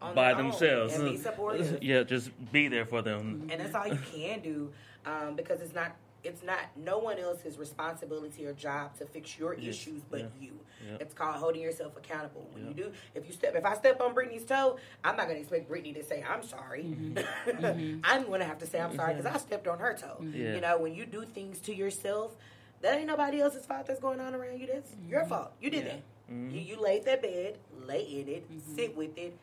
[0.00, 0.94] on by themselves.
[0.94, 1.78] and be supportive.
[1.82, 3.48] yeah, just be there for them.
[3.50, 4.72] and that's all you can do
[5.04, 5.94] um, because it's not
[6.26, 10.26] it's not no one else's responsibility or job to fix your Yes, issues but yeah,
[10.40, 10.52] you.
[10.86, 10.96] Yeah.
[11.00, 12.48] it's called holding yourself accountable.
[12.52, 12.68] When Yeah.
[12.68, 15.40] you do if you step if i step on brittany's toe i'm not going to
[15.42, 16.84] expect brittany to say i'm sorry.
[16.84, 18.00] Mm-hmm.
[18.04, 20.22] i'm going to have to say i'm sorry because i stepped on her toe.
[20.32, 20.54] Yeah.
[20.54, 22.34] you know when you do things to yourself
[22.82, 24.66] that ain't nobody else's fault that's going on around you.
[24.66, 25.52] That's your fault.
[25.62, 26.02] You did that.
[26.30, 26.50] Mm-hmm.
[26.50, 29.36] you, you laid that bed lay in it sit with it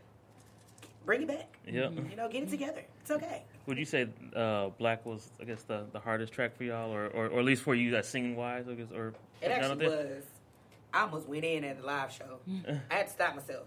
[1.05, 1.57] bring it back.
[1.65, 1.89] Yeah.
[1.89, 2.83] you know get it together.
[3.01, 6.63] It's okay Would you say uh, Black was, I guess, the, the hardest track for
[6.65, 9.51] y'all, or, or, or at least for you, that singing wise, I guess, or It
[9.51, 10.23] actually was.
[10.93, 12.39] I almost went in at the live show.
[12.91, 13.65] I had to stop myself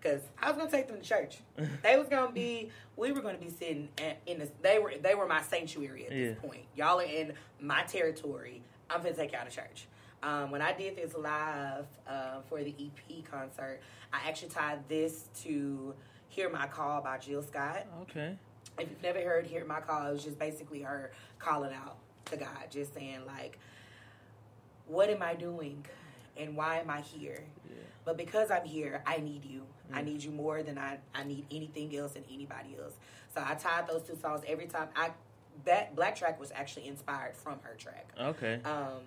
[0.00, 1.38] because I was gonna take them to church.
[1.82, 2.70] They was gonna be.
[2.96, 4.48] We were gonna be sitting at, in the.
[4.62, 4.94] They were.
[5.00, 6.48] They were my sanctuary at this Yeah.
[6.48, 6.64] point.
[6.74, 8.62] Y'all are in my territory.
[8.90, 9.86] I'm gonna take y'all to church.
[10.22, 13.80] Um, when I did this live uh, for the EP concert,
[14.12, 15.94] I actually tied this to
[16.28, 17.86] "Hear My Call" by Jill Scott.
[18.02, 18.36] Okay.
[18.78, 22.36] If you've never heard "Hear My Call," it was just basically her calling out to
[22.36, 23.58] God, just saying like,
[24.86, 25.84] "What am I doing,
[26.36, 27.44] and why am I here?"
[28.04, 29.62] But because I'm here, I need you.
[29.92, 32.94] I need you more than I, I need anything else and anybody else.
[33.34, 34.88] So I tied those two songs every time.
[34.96, 35.10] I
[35.64, 38.08] that Black track was actually inspired from her track.
[38.18, 38.60] Okay.
[38.64, 39.02] Um,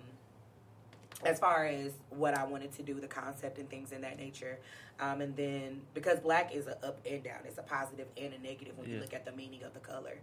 [1.24, 4.58] as far as what I wanted to do, the concept and things in that nature.
[5.00, 8.38] Um, and then because black is a up and down, it's a positive and a
[8.38, 10.18] negative when you look at the meaning of the color.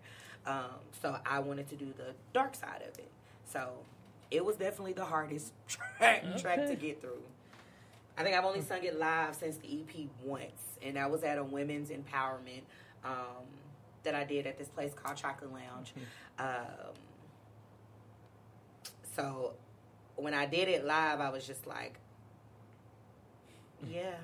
[0.45, 3.09] Um, so I wanted to do the dark side of it.
[3.51, 3.71] So
[4.31, 7.21] it was definitely the hardest track track to get through.
[8.17, 11.37] I think I've only sung it live since the EP once, and that was at
[11.37, 12.61] a women's empowerment
[13.03, 13.43] um,
[14.03, 15.93] that I did at this place called Chocolate Lounge.
[16.39, 16.93] Um,
[19.15, 19.53] so
[20.15, 21.99] when I did it live, I was just like,
[23.89, 24.15] yeah.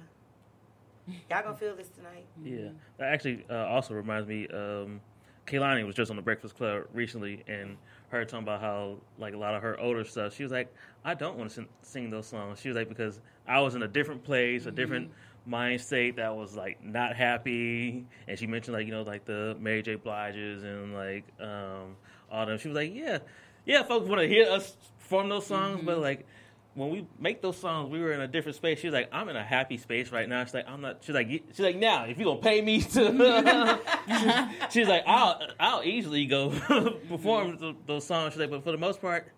[1.30, 2.26] Y'all gonna feel this tonight?
[2.44, 4.48] Yeah, that actually uh, also reminds me.
[4.48, 5.02] Um,
[5.48, 7.78] Kehlani was just on the Breakfast Club recently, and
[8.10, 10.36] her talking about how like a lot of her older stuff.
[10.36, 10.74] She was like,
[11.04, 13.84] "I don't want to sing, sing those songs." She was like, "Because I was in
[13.84, 15.12] a different place, a different
[15.46, 19.58] mind state that was like not happy." And she mentioned like you know like the
[19.60, 19.96] Mary J.
[19.96, 21.98] Blige's and like um,
[22.32, 22.58] all them.
[22.58, 23.20] She was like, "Yeah,
[23.66, 26.02] yeah, folks want to hear us perform those songs, but mm-hmm.
[26.02, 26.28] like."
[26.74, 28.80] when we make those songs, we were in a different space.
[28.80, 31.14] She was like, "I'm in a happy space right now." She's like, "I'm not." She's
[31.14, 33.80] like, "She's like, now if you gonna pay me to,"
[34.72, 36.50] she's like, "I'll I'll easily go
[37.10, 37.58] perform mm-hmm.
[37.58, 39.32] th- those songs." She's like, "But for the most part,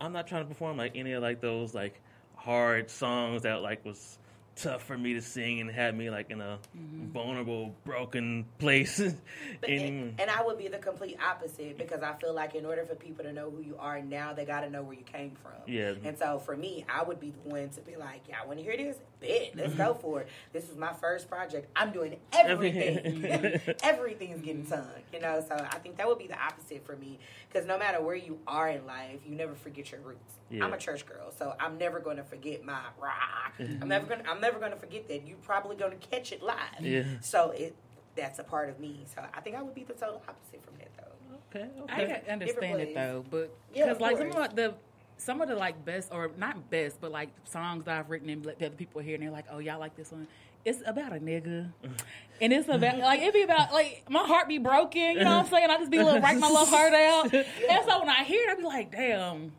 [0.00, 2.00] I'm not trying to perform like any of like those like
[2.34, 4.18] hard songs that like was
[4.62, 7.12] tough for me to sing and have me like in a Mm-hmm.
[7.12, 9.00] vulnerable, broken place.
[9.62, 12.84] And, and, and I would be the complete opposite because I feel like in order
[12.84, 15.32] for people to know who you are now, they got to know where you came
[15.42, 15.52] from.
[15.66, 15.94] Yeah.
[16.02, 18.64] And so for me, I would be the one to be like, "Y'all want to
[18.64, 18.96] hear this?
[19.20, 20.28] Bet, let's go for it.
[20.52, 21.68] This is my first project.
[21.76, 23.60] I'm doing everything.
[23.82, 25.44] Everything's getting sung, you know.
[25.46, 28.38] So I think that would be the opposite for me because no matter where you
[28.46, 30.34] are in life, you never forget your roots.
[30.50, 30.64] Yeah.
[30.64, 33.54] I'm a church girl, so I'm never going to forget my rock.
[33.58, 34.22] I'm never going.
[34.24, 35.26] to I'm never going to forget that.
[35.26, 36.80] You're probably going to catch it live.
[36.80, 37.04] Yeah.
[37.20, 37.76] So it
[38.16, 39.04] that's a part of me.
[39.14, 41.58] So I think I would be the total opposite from that though.
[41.58, 42.22] okay, I okay.
[42.24, 44.74] can understand it though, but because of like some of the
[45.16, 48.44] some of the like best or not best, but like songs that I've written and
[48.44, 50.26] like, the other people hear and they're like, "Oh, y'all like this one."
[50.64, 51.72] It's about a nigga,
[52.40, 55.00] and it's about like it be about like my heart be broken.
[55.00, 55.70] You know what I'm saying?
[55.70, 58.42] I just be a little write my little heart out, and so when I hear
[58.48, 59.52] it, I be like, "Damn."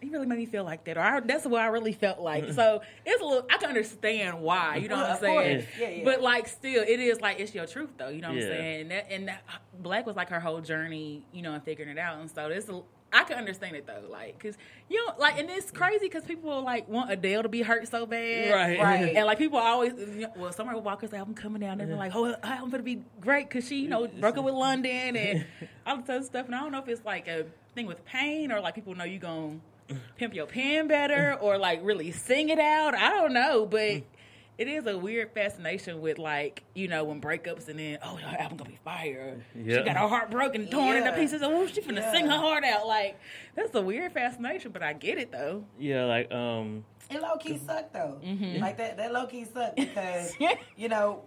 [0.00, 2.52] He really made me feel like that, or I, that's what I really felt like.
[2.52, 3.46] So it's a little.
[3.50, 5.66] I can understand why, you know what I'm saying.
[5.78, 6.04] Yeah, yeah.
[6.04, 8.08] But like, still, it is like it's your truth, though.
[8.08, 8.44] You know what Yeah.
[8.44, 8.80] I'm saying?
[8.82, 9.42] And that, and that,
[9.80, 12.18] Black was like her whole journey, you know, and figuring it out.
[12.20, 12.68] And so this,
[13.12, 14.58] I can understand it though, like, cause
[14.90, 18.04] you know, like, and it's crazy because people like want Adele to be hurt so
[18.04, 18.78] bad, Right.
[18.78, 19.16] Right.
[19.16, 19.94] And like people always,
[20.36, 23.66] well, Summer Walker's album coming out, and they're like, oh, I'm gonna be great because
[23.66, 25.46] she, you know, broke up with London and
[25.86, 26.46] all this other stuff.
[26.46, 29.04] And I don't know if it's like a thing with pain or like people know
[29.04, 29.56] you gonna
[30.16, 32.94] pimp your pen better or like really sing it out.
[32.94, 34.02] I don't know, but
[34.58, 38.36] it is a weird fascination with like you know when breakups and then oh her
[38.38, 39.36] album gonna be fire.
[39.54, 39.78] Yeah.
[39.78, 41.42] She got her heart broken, torn into pieces.
[41.44, 42.12] Oh, she finna Yeah.
[42.12, 42.86] sing her heart out.
[42.86, 43.18] Like
[43.54, 45.64] that's a weird fascination, but I get it though.
[45.78, 48.18] yeah, like um, It low key sucked though.
[48.24, 48.60] Mm-hmm.
[48.62, 50.34] Like that that low key sucked because
[50.76, 51.22] you know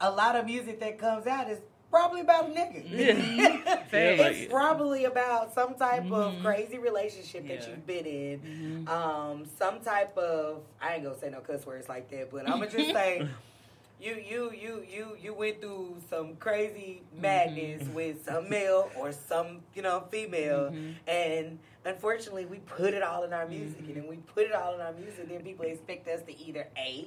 [0.00, 1.58] a lot of music that comes out is
[1.94, 2.82] probably about a nigga.
[3.94, 6.42] Yeah, it's probably about some type of Mm-hmm.
[6.44, 7.68] crazy relationship that Yeah.
[7.70, 8.88] you've been in.
[8.88, 12.58] Um, some type of I ain't gonna say no cuss words like that, but I'm
[12.58, 13.28] gonna just say
[14.00, 17.94] you you you you you went through some crazy madness Mm-hmm.
[17.94, 21.08] with some male or some you know female Mm-hmm.
[21.08, 24.74] and unfortunately we put it all in our music and then we put it all
[24.74, 27.06] in our music then people expect us to either a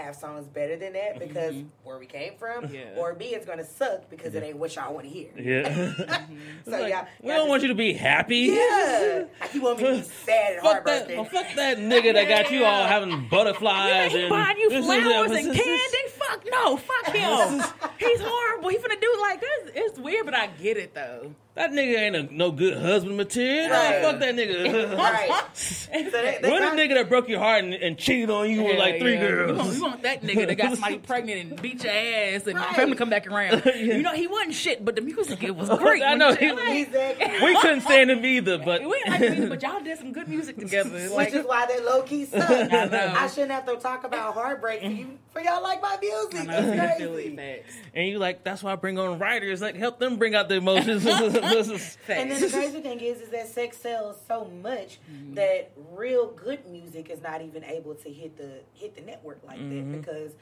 [0.00, 2.74] have songs better than that because where we came from Mm-hmm.
[2.74, 2.94] Yeah.
[2.96, 5.94] or b it's gonna suck because it ain't what y'all want to hear yeah.
[6.64, 8.36] so Like, yeah we don't want you to be happy.
[8.52, 11.78] yeah like you want me to be sad and Fuck that, heartbroken well, fuck that
[11.78, 15.46] nigga that got you all having butterflies He and buying you this is- flowers this
[15.46, 15.96] and is- candy.
[16.10, 17.62] Fuck no, fuck him.
[17.98, 18.68] He's horrible.
[18.68, 19.70] He finna do like this.
[19.74, 21.34] It's weird, but I get it though.
[21.60, 23.68] That nigga ain't a, no good husband material.
[23.68, 24.02] Nah, Right.
[24.02, 24.96] fuck that nigga.
[24.96, 28.30] right so they, they What a got- nigga that broke your heart and, and cheated
[28.30, 29.20] on you with like three yeah.
[29.22, 29.58] You girls.
[29.58, 32.74] want, you want that nigga that got somebody pregnant and beat your ass and Right.
[32.74, 33.62] for him to come back around.
[33.76, 36.02] You know, he wasn't shit, but the music it was great.
[36.02, 39.48] I know, he- like, exactly we couldn't stand him either, but we ain't like music,
[39.50, 41.10] but y'all did some good music together.
[41.10, 42.48] Like, Which is why they low key suck.
[42.50, 43.14] I know.
[43.18, 46.40] I shouldn't have to talk about heartbreak for you for y'all like my music.
[46.40, 47.62] I know, It's crazy.
[47.94, 50.54] and you like that's why I bring on writers like help them bring out the
[50.56, 51.04] emotions.
[51.54, 55.34] This is- And then the crazy thing is, is that sex sells so much mm-hmm.
[55.34, 59.58] that real good music is not even able to hit the hit the network like
[59.58, 60.00] that mm-hmm.
[60.00, 60.32] because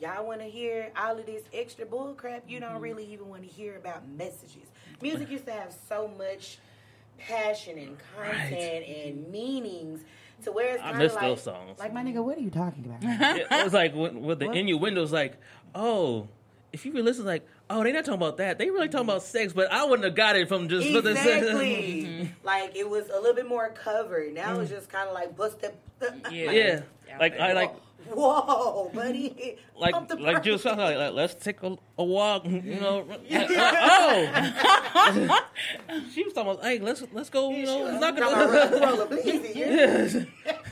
[0.00, 2.44] y'all want to hear all of this extra bull crap.
[2.48, 2.82] You don't mm-hmm.
[2.82, 4.70] really even want to hear about messages.
[5.02, 6.58] Music used to have so much
[7.18, 10.00] passion and content and meanings
[10.44, 11.78] to where it's I miss like, those songs.
[11.78, 12.98] like my nigga, what are you talking about?
[13.02, 14.56] it was like with, with the What?
[14.56, 15.36] innuendos, like,
[15.74, 16.28] oh,
[16.72, 18.58] if you really listen, like, oh, they're not talking about that.
[18.58, 21.10] They really talking about sex, but I wouldn't have got it from just for the
[21.10, 22.06] Exactly.
[22.18, 22.46] Mm-hmm.
[22.46, 24.34] Like it was a little bit more covered.
[24.34, 24.74] Now it's mm.
[24.74, 25.72] just kind of like bust the.
[26.30, 26.50] Yeah.
[26.50, 27.74] yeah, Yeah, like I like.
[28.10, 29.56] Whoa, buddy!
[29.78, 33.06] Like, like just like, like, let's take a, a walk, you know.
[33.08, 35.40] like, uh, oh,
[36.12, 38.00] she was talking about, hey, let's let's go, you know, Sure.
[38.00, 38.80] knock Talking about it.
[38.80, 40.26] roll- rollerblades,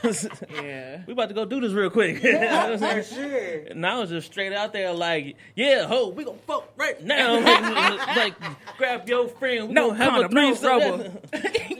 [0.07, 0.63] yeah.
[0.63, 1.03] Yeah.
[1.07, 2.23] we about to go do this real quick.
[2.23, 3.75] Yeah, for sure.
[3.75, 7.35] Now it's just straight out there, like, yeah, ho, we gonna fuck right now.
[8.17, 8.35] like,
[8.79, 10.69] grab your friend, we No gonna have a no threesome.
[10.69, 11.13] rubber.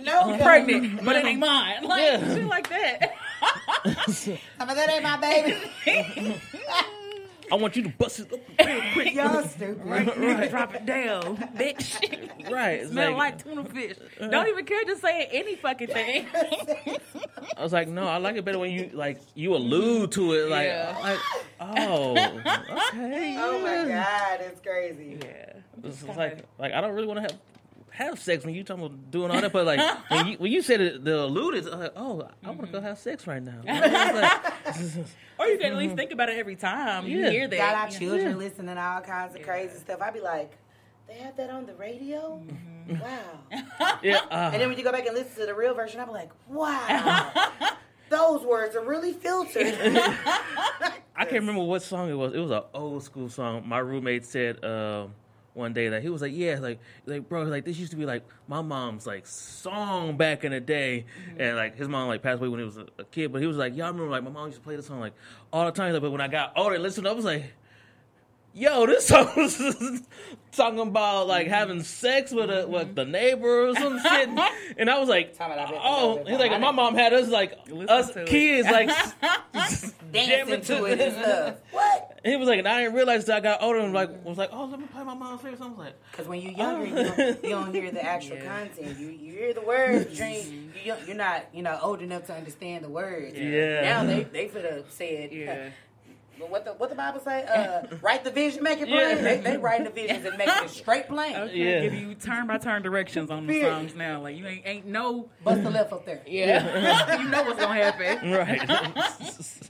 [0.03, 1.85] No, pregnant, but it ain't mine.
[1.85, 2.35] Like Yeah.
[2.35, 3.15] shit like that.
[4.59, 6.41] But that ain't my baby.
[7.51, 9.15] I want you to bust it open real quick.
[9.15, 9.85] Y'all stupid.
[9.85, 10.51] Right.
[10.51, 12.51] Drop it down, bitch.
[12.51, 12.87] Right.
[12.89, 13.97] Smell like, like tuna fish.
[14.21, 14.29] Uh-huh.
[14.29, 16.27] Don't even care to say any fucking thing.
[17.57, 20.49] I was like, no, I like it better when you like you allude to it,
[20.51, 20.97] like, Yeah.
[21.03, 21.19] like
[21.61, 22.11] oh,
[22.97, 23.37] okay.
[23.39, 25.19] Oh my god, it's crazy.
[25.23, 25.53] yeah.
[25.85, 27.41] It's, it's like, like I don't really want to have
[27.91, 29.81] have sex when you talking about doing all that, but like
[30.11, 32.81] when you, when you said it, the allude is like, oh, I want to go
[32.81, 33.61] have sex right now.
[33.65, 35.07] It's like-
[35.39, 37.57] Or you can at least think about it every time you hear that.
[37.57, 38.37] Got our children Yeah.
[38.37, 40.01] listening to all kinds of crazy stuff.
[40.01, 40.57] I'd be like,
[41.07, 42.43] they have that on the radio?
[42.89, 43.19] Wow.
[44.03, 46.11] yeah, uh, And then when you go back and listen to the real version, I'm
[46.11, 47.33] like, wow.
[48.09, 49.75] Those words are really filtered.
[51.19, 52.35] I can't can't remember what song it was.
[52.35, 53.67] It was an old school song.
[53.67, 55.09] My roommate said uh,
[55.57, 58.07] one day that he was like, "Yeah, like, like, bro, like this used to be
[58.07, 61.41] like my mom's like song back in the day." Mm-hmm.
[61.41, 63.47] And like his mom like passed away when he was a, a kid, but he
[63.47, 65.15] was like, y'all remember like my mom used to play this song like
[65.53, 67.45] all the time." Like, but when I got older, listened, I was like.
[68.59, 69.59] Yo, this song was
[70.53, 74.31] talking about like having sex with a with the neighbor or some shit,
[74.79, 77.13] and I was like, Talking oh, about I bet- "Oh," he's like, "My mom had
[77.13, 77.53] us like
[77.87, 78.89] us kids like
[79.53, 81.55] Dancing jamming to it and stuff.
[81.71, 82.21] What?
[82.25, 84.49] he was like, and I didn't realize that I got older and like was like,
[84.53, 85.75] oh, let me play my mom's favorite song.
[85.75, 87.15] I was like, Because when you're younger, you, oh.
[87.17, 88.45] don't, you don't hear the actual Yeah.
[88.61, 88.99] content.
[88.99, 90.47] You you hear the words, you ain't-
[90.83, 93.37] You you're not you know old enough to understand the words.
[93.37, 93.83] Yeah.
[93.83, 95.69] Now they they could have said Yeah.
[96.39, 97.45] But what the what the Bible say?
[97.45, 99.17] Uh, write the vision, make it plain.
[99.17, 99.23] Yeah.
[99.23, 101.35] They, they writing the visions and making it straight plain.
[101.37, 101.81] Okay, Yeah.
[101.83, 104.21] give you turn by turn directions on the songs now.
[104.23, 106.23] Like you ain't ain't no Bust the left up there.
[106.27, 107.19] yeah.
[107.23, 108.31] you know what's gonna happen.
[108.33, 108.61] right,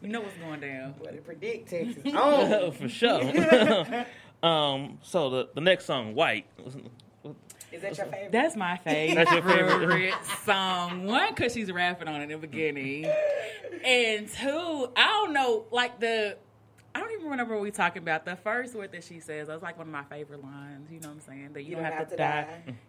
[0.03, 0.95] You know what's going down.
[0.99, 2.03] What it predict Texas.
[2.15, 4.07] Oh, for sure.
[4.43, 6.47] um, so the the next song, White.
[7.73, 8.33] is that your favorite?
[8.33, 10.15] That's my favorite, That's your favorite.
[10.45, 11.05] song.
[11.07, 13.05] One, because she's rapping on it in the beginning,
[13.85, 16.37] and two, I don't know, like the.
[16.97, 18.25] I don't even remember what we talking about.
[18.25, 20.91] The first word that she says, that's like one of my favorite lines.
[20.91, 21.53] You know what I'm saying?
[21.53, 22.47] That you, don't, have, to die,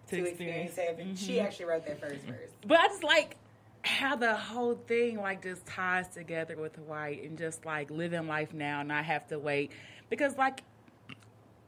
[0.07, 1.13] to experience heaven.
[1.13, 1.45] She mm-hmm.
[1.45, 2.51] actually wrote that first verse.
[2.65, 3.35] But I just like
[3.81, 8.53] how the whole thing like just ties together with white and just like living life
[8.53, 9.73] now, and not have to wait
[10.09, 10.63] because like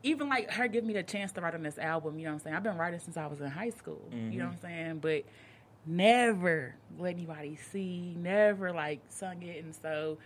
[0.04, 2.36] even like her giving me the chance to write on this album, you know what
[2.36, 2.56] I'm saying?
[2.56, 4.62] I've been writing since I was in high school, you know what I'm mm-hmm.
[4.62, 5.00] saying?
[5.00, 5.26] But
[5.86, 10.18] never let anybody see, never like sung it, and so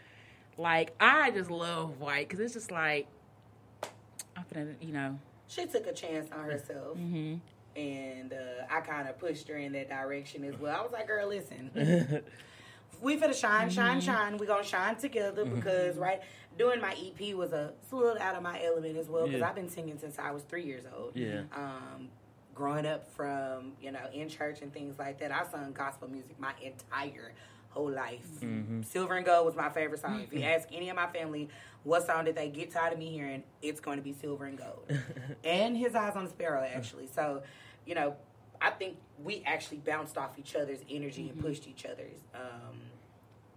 [0.58, 3.08] like I just love white because it's just like
[4.36, 6.98] I'm gonna, you know, She took a chance on herself.
[6.98, 7.36] Mm-hmm.
[7.80, 10.76] And uh, I kind of pushed her in that direction as well.
[10.78, 11.72] I was like, girl, listen.
[13.02, 14.06] we finna shine, shine, Mm-hmm.
[14.06, 14.38] shine.
[14.38, 16.22] We gonna shine together because, right,
[16.58, 19.50] doing my EP was a, a little out of my element as well because Yeah.
[19.50, 21.16] I've been singing since I was three years old.
[21.16, 21.42] Yeah.
[21.56, 22.10] Um,
[22.54, 26.40] growing up from, you know, in church and things like that, I sung gospel music
[26.40, 27.34] my entire
[27.74, 28.26] whole life.
[28.84, 30.22] Silver and Gold was my favorite song.
[30.22, 31.50] If you ask any of my family
[31.84, 34.58] what song did they get tired of me hearing, it's going to be Silver and
[34.58, 34.92] Gold.
[35.44, 37.08] and His Eyes on the Sparrow, actually.
[37.14, 37.44] So,
[37.86, 38.16] you know,
[38.62, 42.78] I think we actually bounced off each other's energy and pushed each other's um,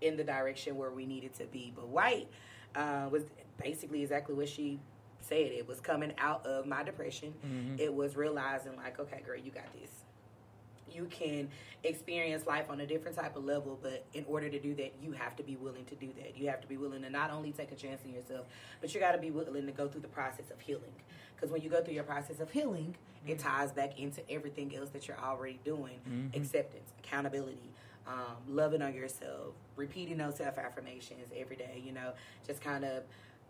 [0.00, 1.72] in the direction where we needed to be.
[1.74, 2.28] But White
[2.74, 3.22] uh, was
[3.62, 4.80] basically exactly what she
[5.20, 5.52] said.
[5.52, 7.34] It was coming out of my depression.
[7.78, 9.90] It was realizing, like, okay, girl, you got this
[10.96, 11.48] you can
[11.84, 15.12] experience life on a different type of level but in order to do that you
[15.12, 16.36] have to be willing to do that.
[16.36, 18.46] You have to be willing to not only take a chance on yourself
[18.80, 20.94] but you got to be willing to go through the process of healing.
[21.34, 24.90] Because when you go through your process of healing it ties back into everything else
[24.90, 25.98] that you're already doing.
[26.34, 27.70] Acceptance accountability
[28.06, 32.12] um, loving on yourself repeating those self affirmations every day you know
[32.46, 33.02] just kind of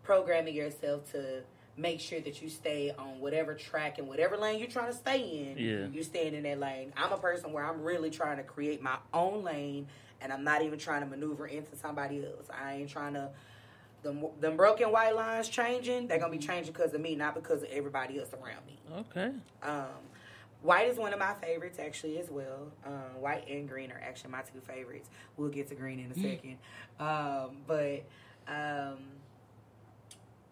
[0.03, 1.41] programming yourself to
[1.77, 5.19] make sure that you stay on whatever track and whatever lane you're trying to stay
[5.21, 5.87] in Yeah.
[5.87, 6.91] you staying in that lane.
[6.97, 9.87] I'm a person where I'm really trying to create my own lane,
[10.19, 12.47] and I'm not even trying to maneuver into somebody else.
[12.51, 13.29] I ain't trying to.
[14.03, 17.63] Them, them broken white lines changing, they're gonna be changing because of me, not because
[17.63, 18.79] of everybody else around me.
[18.99, 19.31] Okay.
[19.63, 19.87] Um,
[20.61, 22.71] white is one of my favorites actually as well.
[22.85, 25.09] Um, white and green are actually my two favorites.
[25.35, 26.57] We'll get to green in a second.
[26.99, 28.03] Um, but
[28.47, 28.99] um,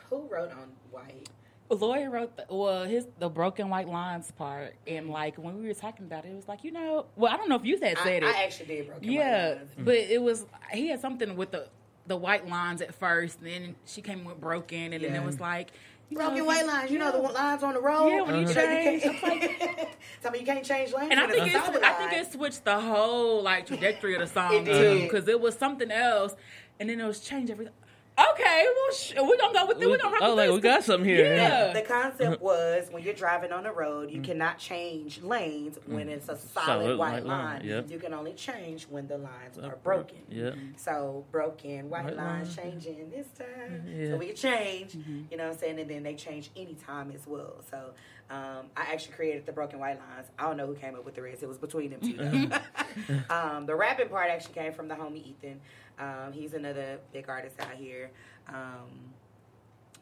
[0.09, 1.29] who wrote on white?
[1.69, 5.73] Lawyer wrote the, well his the broken white lines part, and like when we were
[5.73, 7.97] talking about it, it was like you know, well I don't know if you had
[7.97, 11.01] I, said I it, I actually did broken white yeah, but it was he had
[11.01, 11.67] something with the
[12.07, 15.71] the white lines at first, then she came with broken, and then it was like
[16.09, 18.09] you know, Broken if white lines, you know the lines on the road.
[18.09, 19.89] Yeah, when you know change, can't-
[20.21, 21.07] Tell me you can't change lanes.
[21.09, 24.13] And I think it's a it's, solid I think it switched the whole like trajectory
[24.13, 26.35] of the song It too, because it was something else,
[26.79, 27.73] and then it was change everything.
[28.17, 29.89] Okay, well, sh- we're gonna go with it.
[29.89, 30.55] We're gonna rock Oh, with like this.
[30.55, 31.35] we got something here.
[31.35, 31.73] Yeah.
[31.73, 34.23] The concept was when you're driving on the road, you mm.
[34.23, 35.93] cannot change lanes mm.
[35.93, 37.65] when it's a solid, Solid white white line, line.
[37.65, 37.89] yep.
[37.89, 40.19] You can only change when the lines are broken.
[40.29, 40.51] Yeah.
[40.77, 42.71] So broken white, White lines line.
[42.71, 43.47] changing this time.
[43.85, 44.09] Mm-hmm, yeah.
[44.11, 45.21] So we can change, mm-hmm.
[45.29, 45.79] you know what I'm saying?
[45.79, 47.55] And then they change any time as well.
[47.69, 47.91] So
[48.29, 50.27] um, I actually created the broken white lines.
[50.39, 51.43] I don't know who came up with the rest.
[51.43, 52.13] It was between them two.
[52.13, 52.23] though.
[52.23, 53.15] Mm-hmm.
[53.31, 55.59] um, the rapping part actually came from the homie Ethan.
[55.99, 58.11] Um, he's another big artist out here.
[58.49, 58.89] Um,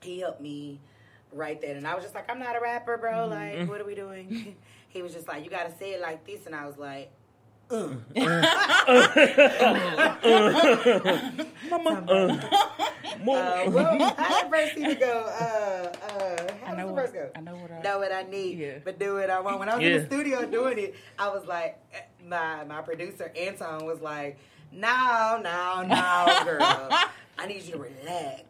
[0.02, 0.80] he helped me
[1.32, 3.28] write that, and I was just like, I'm not a rapper, bro.
[3.28, 4.56] Like, what are we doing?
[4.90, 7.12] he was just like, you gotta say it like this, and I was like.
[7.72, 7.88] Uh.
[8.16, 8.16] Uh,
[13.24, 15.26] well, how did verse even go?
[15.28, 17.30] Uh, uh, how I know does the what verse go?
[17.36, 18.78] I know what I know what I need, Yeah.
[18.84, 19.60] but do what I want.
[19.60, 23.32] When I was in the studio doing it, I was like, eh, my my producer
[23.36, 24.38] Anton was like,
[24.74, 26.90] no, no, no, girl.
[27.38, 28.44] I need you to relax.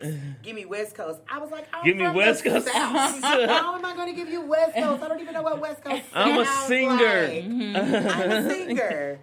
[0.44, 1.22] Give me West Coast.
[1.30, 2.68] I was like, I'm Give me West Coast.
[2.74, 5.02] How am I going to give you West Coast?
[5.02, 6.10] I don't even know what West Coast is.
[6.14, 6.94] I'm a singer.
[6.94, 7.44] like.
[7.46, 7.76] Mm-hmm.
[7.76, 9.20] I'm a singer.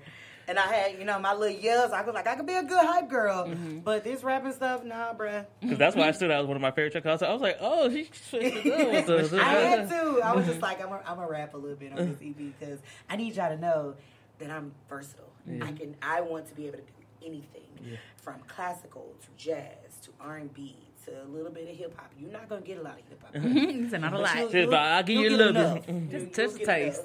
[0.48, 1.92] And I had, you know, my little yells.
[1.92, 3.46] I was like, I could be a good hype girl.
[3.46, 3.80] Mm-hmm.
[3.80, 5.46] But this rapping stuff, nah, bruh.
[5.61, 7.22] Because that's why I stood out as one of my favorite tracks.
[7.22, 10.20] I was like, oh, she switched it up with the- I had to.
[10.24, 12.80] I was just like, I'm gonna I'm rap a little bit on this EP because
[13.09, 13.94] I need y'all to know
[14.41, 15.24] that I'm versatile.
[15.62, 15.95] I can.
[16.03, 16.93] I want to be able to do
[17.26, 20.76] anything from classical to jazz to R and B
[21.07, 22.12] to a little bit of hip hop.
[22.18, 23.30] You're not gonna get a lot of hip hop.
[23.34, 24.53] It's not a lot.
[24.53, 26.11] you'll- but I'll give you a you'll little bit.
[26.11, 27.03] Just You'll- touch you'll the taste.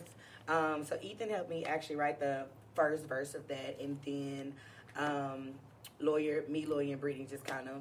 [0.48, 4.54] Um, so Ethan helped me actually write the first verse of that, and then
[4.98, 5.52] um,
[6.00, 7.78] lawyer, me, lawyer, and Brittany just kind of.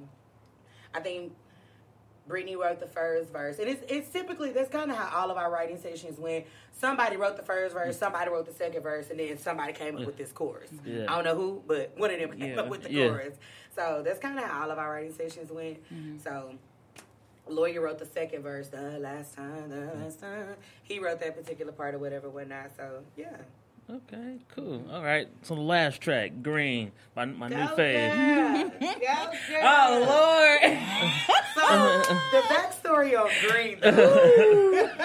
[0.95, 1.33] I think
[2.27, 5.37] Brittany wrote the first verse, and it's it's typically that's kind of how all of
[5.37, 6.47] our writing sessions went.
[6.72, 10.07] Somebody wrote the first verse, somebody wrote the second verse, and then somebody came up
[10.07, 10.70] with this chorus.
[10.85, 11.03] Yeah.
[11.09, 12.61] I don't know who, but one of them came Yeah.
[12.62, 13.09] up with the Yeah.
[13.09, 13.35] chorus.
[13.77, 15.85] So that's kind of how all of our writing sessions went.
[15.93, 16.18] Mm-hmm.
[16.18, 16.55] So
[17.47, 20.57] Lawyer wrote the second verse, the last time, the last time.
[20.83, 22.70] He wrote that particular part or whatever, whatnot.
[22.77, 23.37] So yeah.
[23.91, 24.82] Okay, cool.
[24.91, 25.28] All right.
[25.43, 28.14] So the last track, Green, by my, my new Go fave.
[28.14, 28.70] girl.
[28.80, 29.01] Go
[29.49, 29.62] girl.
[29.62, 30.78] Oh Lord.
[31.55, 33.78] So the backstory of Green.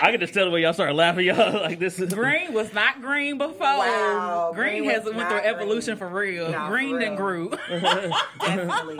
[0.00, 1.26] I can just tell the way y'all started laughing.
[1.26, 3.58] Y'all like this is Green was not green before.
[3.60, 5.98] Wow, green, green has went through evolution green.
[5.98, 6.50] for real.
[6.50, 7.00] Nah, for green real.
[7.00, 7.50] then grew.
[7.68, 8.98] Definitely.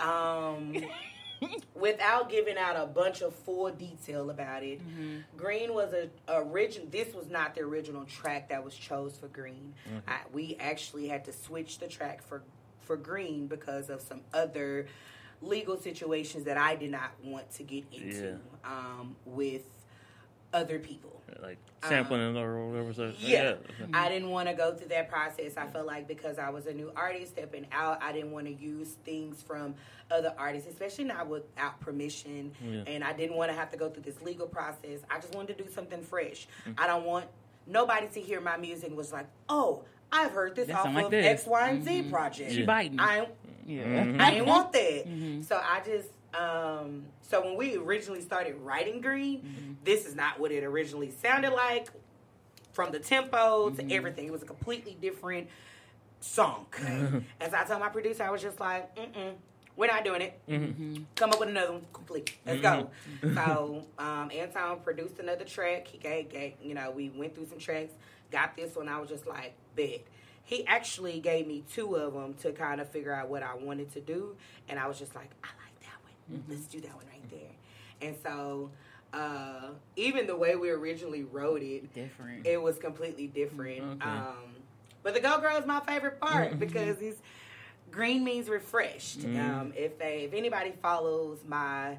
[0.00, 0.74] Um,
[1.74, 4.80] without giving out a bunch of full detail about it,
[5.36, 6.88] Green was a original.
[6.90, 9.74] This was not the original track that was chose for Green.
[10.06, 12.42] I, we actually had to switch the track for
[12.80, 14.86] for Green because of some other
[15.42, 19.62] legal situations that I did not want to get into um, with
[20.52, 21.13] other people.
[21.42, 22.92] Like uh, sampling or whatever.
[22.92, 23.54] So, Yeah.
[23.92, 25.56] I didn't want to go through that process.
[25.56, 28.52] I felt like because I was a new artist stepping out, I didn't want to
[28.52, 29.74] use things from
[30.10, 32.52] other artists, especially not without permission.
[32.64, 32.82] Yeah.
[32.86, 35.00] And I didn't want to have to go through this legal process.
[35.10, 36.46] I just wanted to do something fresh.
[36.68, 36.74] Mm.
[36.78, 37.26] I don't want
[37.66, 41.04] nobody to hear my music was like, oh, I've heard this That off sound like
[41.06, 41.26] of this.
[41.26, 42.10] X, Y, and Z mm-hmm.
[42.10, 42.52] project.
[42.52, 43.00] She biting.
[43.00, 43.26] I
[43.66, 44.16] yeah.
[44.18, 45.08] I didn't want that.
[45.08, 45.42] Mm-hmm.
[45.42, 46.08] So I just
[46.38, 51.52] um so when we originally started writing Green, this is not what it originally sounded
[51.52, 51.88] like.
[52.72, 54.26] From the tempo to everything.
[54.26, 55.46] It was a completely different
[56.20, 56.66] song.
[57.40, 59.34] As I told my producer, I was just like, mm-mm,
[59.76, 60.40] we're not doing it.
[61.16, 62.36] Come up with another one, complete.
[62.46, 62.90] Let's go.
[63.22, 65.86] So um, Anton produced another track.
[65.86, 67.92] He gave, gave, you know, we went through some tracks,
[68.30, 68.88] got this one.
[68.88, 70.02] I was just like, bet.
[70.44, 73.92] He actually gave me two of them to kind of figure out what I wanted
[73.94, 74.36] to do,
[74.68, 75.63] and I was just like, I like
[76.28, 76.44] one.
[76.48, 78.08] Let's do that one right there.
[78.08, 78.70] And so,
[79.12, 82.46] uh, even the way we originally wrote it, Different.
[82.46, 83.80] it was completely different.
[84.02, 84.08] Okay.
[84.10, 84.54] Um,
[85.02, 87.20] but the Go Girl is my favorite part because it's
[87.90, 89.24] green means refreshed.
[89.24, 91.98] Um, if they, if anybody follows my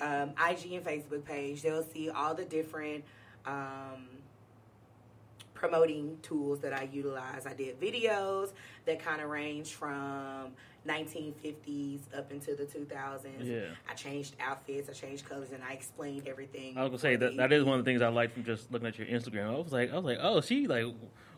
[0.00, 3.04] um, IG and Facebook page, they'll see all the different
[3.46, 4.08] um,
[5.68, 7.46] promoting tools that I utilize.
[7.46, 8.52] I did videos
[8.84, 10.52] that kind of range from
[10.86, 13.24] 1950s up into the 2000s.
[13.40, 13.60] Yeah.
[13.88, 16.76] I changed outfits, I changed colors, and I explained everything.
[16.76, 18.70] I was gonna say that that is one of the things I like from just
[18.70, 19.54] looking at your Instagram.
[19.54, 20.84] I was like, I was like, oh, she like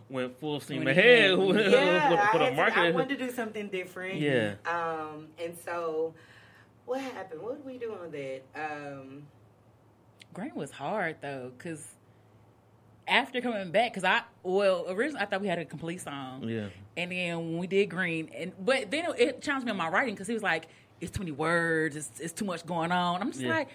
[0.08, 1.38] went full steam Went ahead in.
[1.46, 4.16] with, yeah, with, I, with had a to- I wanted to do something different.
[4.16, 4.54] Yeah.
[4.66, 6.14] Um, and so,
[6.84, 7.42] what happened?
[7.42, 8.42] What did we do on that?
[8.56, 9.22] Um,
[10.34, 11.95] Green was hard though, cause
[13.08, 16.68] after coming back, cause I well originally I thought we had a complete song, Yeah.
[16.96, 19.88] and then when we did Green, and but then it, it challenged me on my
[19.88, 20.66] writing because he was like,
[21.00, 23.20] it's too many words, it's, it's too much going on.
[23.20, 23.50] I'm just Yeah.
[23.50, 23.68] like,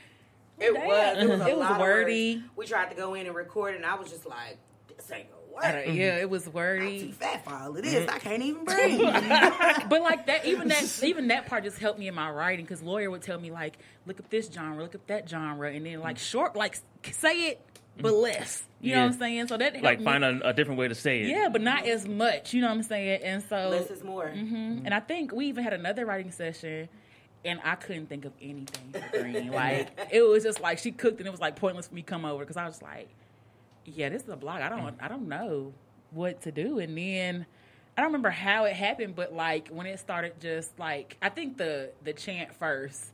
[0.59, 0.85] it damn.
[0.87, 1.17] was.
[1.23, 2.35] It was, a It was lot wordy.
[2.37, 2.47] words.
[2.55, 4.57] We tried to go in and record, and I was just like,
[4.95, 5.85] "This ain't gonna I work.
[5.85, 7.11] don't- yeah, it was I'm too wordy.
[7.11, 7.93] fat for all of this.
[7.93, 8.09] Mm-hmm.
[8.09, 12.07] I can't even breathe." But like that, even that, even that part just helped me
[12.07, 15.05] in my writing because lawyer would tell me like, look up this genre, look up
[15.07, 16.77] that genre, and then like short, like
[17.11, 17.61] say it
[17.99, 18.63] but less.
[18.79, 19.47] You know what I'm saying?
[19.47, 20.05] So that helped Like me.
[20.05, 21.27] find a, a different way to say it.
[21.29, 22.53] Yeah, but not as much.
[22.53, 23.21] You know what I'm saying?
[23.23, 24.27] And so, Less is more.
[24.29, 24.81] Mhm.
[24.85, 26.89] and I think we even had another writing session,
[27.45, 29.51] and I couldn't think of anything for Green.
[29.51, 32.25] like it was just like she cooked, and it was like pointless for me come
[32.25, 33.09] over because I was like,
[33.85, 34.61] yeah, this is a blog.
[34.61, 35.73] I don't, I don't know
[36.11, 36.79] what to do.
[36.79, 37.45] And then
[37.97, 41.57] I don't remember how it happened, but like when it started, just like I think
[41.57, 43.11] the the chant first.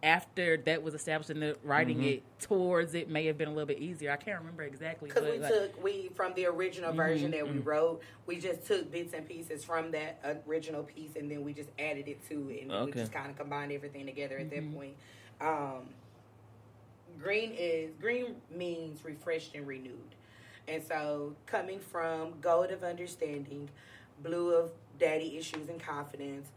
[0.00, 3.66] After that was established and the writing it towards it may have been a little
[3.66, 4.12] bit easier.
[4.12, 5.08] I can't remember exactly.
[5.08, 8.64] Because we like- took we from the original Mm-hmm, version that we wrote, we just
[8.64, 12.48] took bits and pieces from that original piece, and then we just added it to
[12.48, 14.70] it, and we just kind of combined everything together at Mm-hmm.
[14.70, 14.94] that point.
[15.40, 15.88] Um,
[17.20, 20.14] green is green means refreshed and renewed,
[20.68, 23.68] and so coming from gold of understanding,
[24.22, 26.48] blue of daddy issues and confidence,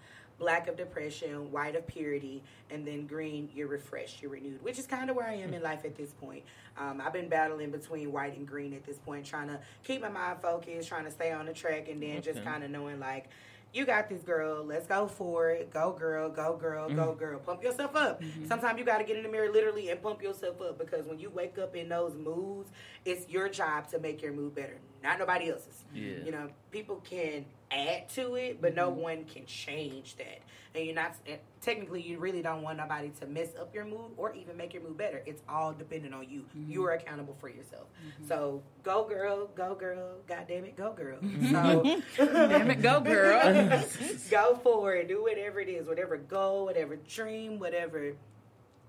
[0.41, 4.87] black of depression, white of purity, and then green, you're refreshed, you're renewed, which is
[4.87, 6.43] kind of where I am in life at this point.
[6.77, 10.09] Um, I've been battling between white and green at this point, trying to keep my
[10.09, 13.29] mind focused, trying to stay on the track, and then just kind of knowing like,
[13.71, 14.65] you got this girl.
[14.65, 15.71] Let's go for it.
[15.71, 16.29] Go girl.
[16.29, 16.89] Go girl.
[16.89, 17.39] Go girl.
[17.39, 18.21] Pump yourself up.
[18.45, 21.19] Sometimes you got to get in the mirror literally and pump yourself up because when
[21.19, 22.69] you wake up in those moods,
[23.05, 25.85] it's your job to make your mood better, not nobody else's.
[25.93, 26.15] Yeah.
[26.25, 29.01] You know, people can add to it, but no mm-hmm.
[29.01, 30.41] one can change that.
[30.73, 31.15] And you're not
[31.59, 34.83] technically you really don't want nobody to mess up your mood or even make your
[34.83, 35.21] mood better.
[35.25, 36.45] It's all dependent on you.
[36.55, 36.87] You mm-hmm.
[36.87, 37.87] are accountable for yourself.
[38.05, 38.27] Mm-hmm.
[38.29, 41.17] So go girl, go girl, god damn it, go girl.
[41.51, 43.83] So Damn it, go girl.
[44.29, 45.09] go for it.
[45.09, 48.13] Do whatever it is, whatever goal, whatever dream, whatever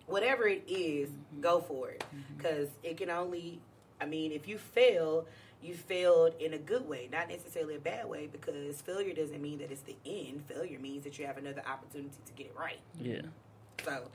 [0.06, 1.08] whatever it is,
[1.40, 2.04] go for it.
[2.36, 3.60] Because it can only,
[4.00, 5.26] I mean, if you fail,
[5.62, 8.28] you failed in a good way, not necessarily a bad way.
[8.30, 10.44] Because failure doesn't mean that it's the end.
[10.46, 12.80] Failure means that you have another opportunity to get it right.
[13.00, 13.22] Yeah.
[13.84, 14.08] So,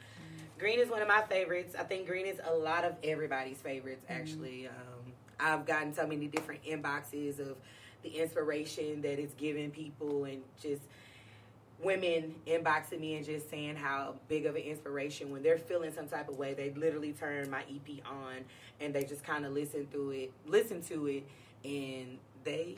[0.57, 1.75] green is one of my favorites.
[1.77, 4.67] I think green is a lot of everybody's favorites, actually.
[4.67, 7.57] Um, I've gotten so many different inboxes of
[8.03, 10.81] the inspiration that it's giving people and just
[11.81, 16.07] women inboxing me and just saying how big of an inspiration when they're feeling some
[16.07, 18.37] type of way they literally turn my ep on
[18.79, 21.23] and they just kind of listen through it listen to it
[21.63, 22.75] and they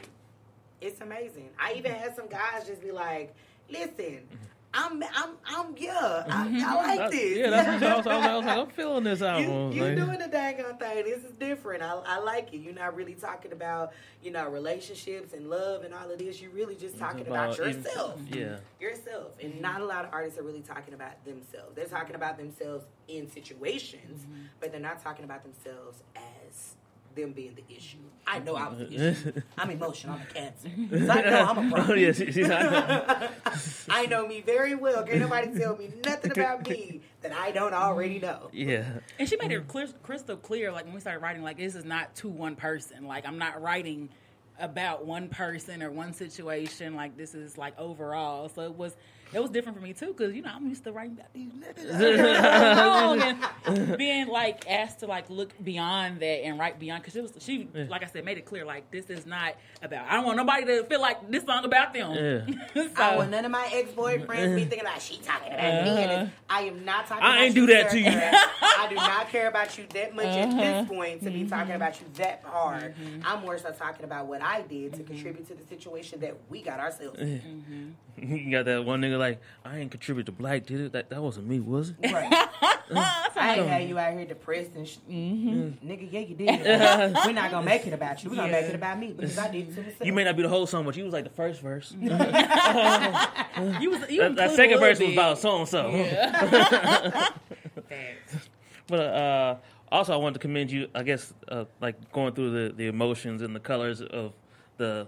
[0.81, 1.49] it's amazing.
[1.59, 3.35] I even had some guys just be like
[3.69, 4.35] listen mm-hmm.
[4.73, 6.75] I'm i'm i'm yeah i, I mm-hmm.
[6.75, 9.03] like That- this Yeah, that's what I was, I was, I was like, I'm feeling
[9.03, 9.71] this album.
[9.71, 11.05] you, you like- doing the dang on thing.
[11.05, 11.83] This is different.
[11.83, 12.57] I, I like it.
[12.57, 16.41] You're not really talking about, you know, relationships and love and all of this.
[16.41, 18.19] You're really just talking about, about even- yourself.
[18.29, 18.57] Yeah.
[18.79, 19.31] Yourself.
[19.41, 19.61] And mm-hmm.
[19.61, 21.75] not a lot of artists are really talking about themselves.
[21.75, 24.43] They're talking about themselves in situations, mm-hmm.
[24.59, 26.75] but they're not talking about themselves as
[27.15, 27.97] them being the issue.
[28.27, 29.31] I know I'm the issue.
[29.57, 30.15] I'm emotional.
[30.15, 30.69] I'm a cancer.
[31.05, 31.97] So I know I'm a Oh problem.
[31.99, 33.31] yeah, she, she's not,
[33.89, 35.03] I know me very well.
[35.03, 38.49] Can't nobody tell me nothing about me that I don't already know.
[38.53, 38.85] yeah.
[39.17, 41.85] And she made it clear, crystal clear, like when we started writing, like this is
[41.85, 43.07] not to one person.
[43.07, 44.09] Like I'm not writing
[44.59, 46.95] about one person or one situation.
[46.95, 48.49] Like this is like overall.
[48.49, 48.95] So it was
[49.31, 51.51] it was different for me too, because you know I'm used to writing about these
[51.51, 57.03] niggas and being like asked to like look beyond that and write beyond.
[57.03, 60.07] Because it was she, like I said, made it clear like this is not about.
[60.07, 62.11] I don't want nobody to feel like this song about them.
[62.11, 62.53] Yeah.
[62.73, 65.89] so, I want none of my ex boyfriends be thinking about she talking about me.
[65.89, 66.27] And uh-huh.
[66.49, 67.23] I am not talking.
[67.23, 68.09] I about ain't you, do that to you.
[68.09, 70.85] I do not care about you that much at this uh-huh.
[70.85, 72.95] point to be talking about you that hard.
[72.95, 73.21] Mm-hmm.
[73.25, 75.13] I'm more so talking about what I did to mm-hmm.
[75.13, 77.19] contribute to the situation that we got ourselves.
[77.19, 77.39] in.
[77.39, 77.89] Mm-hmm.
[78.39, 80.91] You got that one nigga like, I ain't contribute to black, did it?
[80.93, 82.11] That that wasn't me, was it?
[82.11, 82.31] Right.
[82.91, 86.11] I ain't had you out here depressed and sh- nigga.
[86.11, 86.49] Yeah, you did.
[87.25, 88.31] We're not gonna make it about you.
[88.31, 90.05] We're gonna make it about me because I did it to myself.
[90.05, 91.93] You may not be the whole song, but you was like the first verse.
[92.01, 92.19] you was
[94.09, 95.91] you that, that second little verse was about so and so.
[98.87, 99.55] But uh,
[99.91, 100.87] also, I wanted to commend you.
[100.95, 104.33] I guess uh, like going through the, the emotions and the colors of
[104.77, 105.07] the.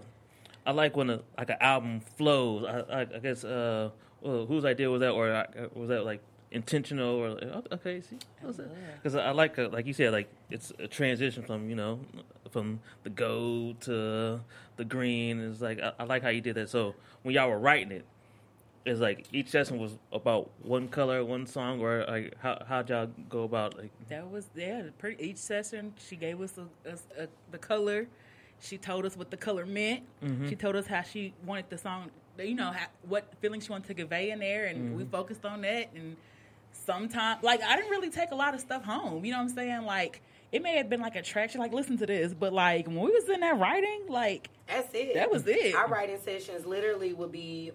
[0.64, 2.64] I like when a, like an album flows.
[2.64, 3.90] I, I, I guess uh,
[4.20, 8.00] well, whose idea was that, or uh, was that like intentional, or okay?
[8.00, 8.18] See,
[9.02, 12.00] because I like uh, like you said, like it's a transition from you know
[12.50, 14.40] from the gold to
[14.76, 15.40] the green.
[15.40, 16.68] It's like I, I like how you did that.
[16.68, 18.04] So when y'all were writing it,
[18.84, 23.08] it's like each session was about one color, one song, or like how how'd y'all
[23.28, 24.82] go about like That was yeah.
[24.98, 28.06] Pretty, each session, she gave us a, a, a, the color.
[28.62, 30.04] She told us what the color meant.
[30.24, 30.48] Mm-hmm.
[30.48, 32.10] She told us how she wanted the song.
[32.38, 35.10] You know how, what feelings she wanted to convey in there, and we mm-hmm.
[35.10, 35.90] focused on that.
[35.94, 36.16] And
[36.72, 39.24] sometimes, like I didn't really take a lot of stuff home.
[39.24, 39.82] You know what I'm saying?
[39.82, 41.54] Like it may have been like a track.
[41.54, 45.14] Like listen to this, but like when we was in there writing, like That's it.
[45.14, 45.74] That was it.
[45.74, 47.72] Our writing sessions literally would be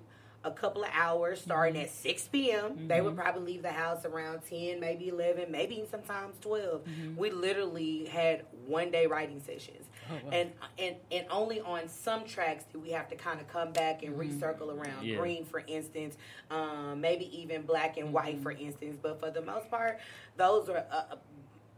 [0.47, 1.83] a couple of hours starting mm-hmm.
[1.83, 2.87] at 6 p.m.
[2.87, 3.21] They would mm-hmm.
[3.21, 6.83] probably leave the house around 10, maybe 11, maybe sometimes 12.
[6.83, 7.15] Mm-hmm.
[7.17, 9.85] We literally had one day writing sessions.
[10.09, 13.73] Oh, and, and and only on some tracks do we have to kind of come
[13.73, 15.17] back and recircle around Yeah.
[15.17, 16.15] green for instance
[16.49, 19.99] um, maybe even black and white for instance but for the most part
[20.37, 21.15] those are uh,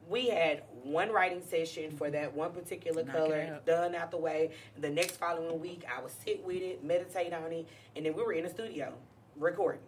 [0.10, 4.52] we had one writing session for that one particular Knock color done out the way.
[4.80, 8.24] The next following week, I would sit with it, meditate on it, and then we
[8.24, 8.94] were in the studio
[9.38, 9.82] recording.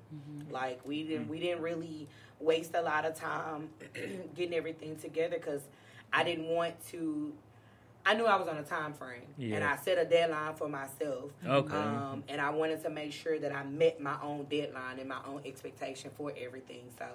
[0.52, 2.08] Like we didn't we didn't really
[2.40, 3.70] waste a lot of time
[4.36, 5.62] getting everything together because
[6.14, 7.34] I didn't want to.
[8.04, 9.58] I knew I was on a time frame, Yeah.
[9.58, 11.30] and I set a deadline for myself.
[11.46, 11.76] Okay.
[11.76, 15.20] Um, and I wanted to make sure that I met my own deadline and my
[15.28, 16.86] own expectation for everything.
[16.98, 17.06] So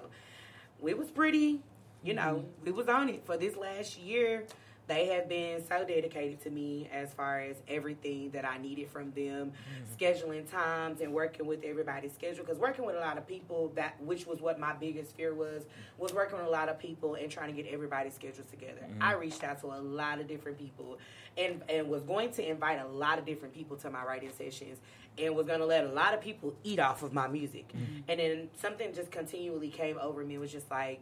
[0.79, 1.59] we was pretty,
[2.07, 2.65] you know, mm-hmm.
[2.65, 4.45] we was on it for this last year.
[4.87, 9.11] they have been so dedicated to me as far as everything that I needed from
[9.11, 9.93] them, mm-hmm.
[9.93, 12.45] scheduling times and working with everybody's schedule.
[12.45, 15.65] Because working with a lot of people, that which was what my biggest fear was,
[15.97, 18.81] was working with a lot of people and trying to get everybody's schedules together.
[18.89, 19.03] Mm-hmm.
[19.03, 20.97] I reached out to a lot of different people,
[21.37, 24.79] and and was going to invite a lot of different people to my writing sessions,
[25.17, 27.69] and was going to let a lot of people eat off of my music.
[28.07, 30.35] And then something just continually came over me.
[30.35, 31.01] It was just like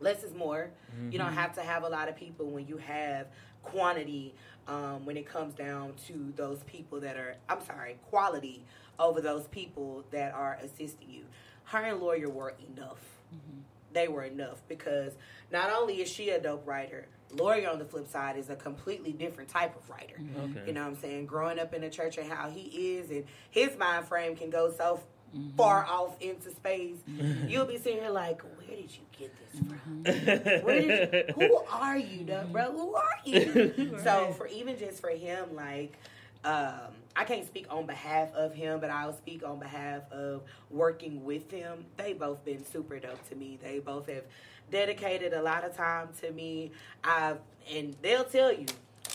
[0.00, 0.70] less is more.
[1.10, 1.36] You don't mm-hmm.
[1.36, 3.26] have to have a lot of people when you have
[3.62, 4.34] quantity
[4.68, 8.64] um, when it comes down to those people that are, I'm sorry, quality
[8.98, 11.24] over those people that are assisting you.
[11.64, 13.00] Her and Lawyer were enough.
[13.34, 13.60] Mm-hmm.
[13.92, 15.12] They were enough because
[15.50, 19.12] not only is she a dope writer, Lawyer on the flip side is a completely
[19.12, 20.14] different type of writer.
[20.20, 20.58] Mm-hmm.
[20.58, 20.66] Okay.
[20.68, 21.26] You know what I'm saying?
[21.26, 24.70] Growing up in the church and how he is, and his mind frame can go
[24.70, 25.00] so
[25.36, 25.56] Mm-hmm.
[25.56, 26.96] far off into space.
[27.10, 27.48] Mm-hmm.
[27.48, 30.02] You'll be sitting here like, where did you get this from?
[30.04, 30.66] Mm-hmm.
[30.66, 32.72] Where did you, who are you, though, bro?
[32.72, 33.98] Who are you?
[34.02, 35.98] So for even just for him, like,
[36.44, 41.24] um, I can't speak on behalf of him, but I'll speak on behalf of working
[41.24, 41.84] with him.
[41.96, 43.58] They both been super dope to me.
[43.62, 44.24] They both have
[44.70, 46.70] dedicated a lot of time to me.
[47.02, 47.38] I've
[47.74, 48.66] and they'll tell you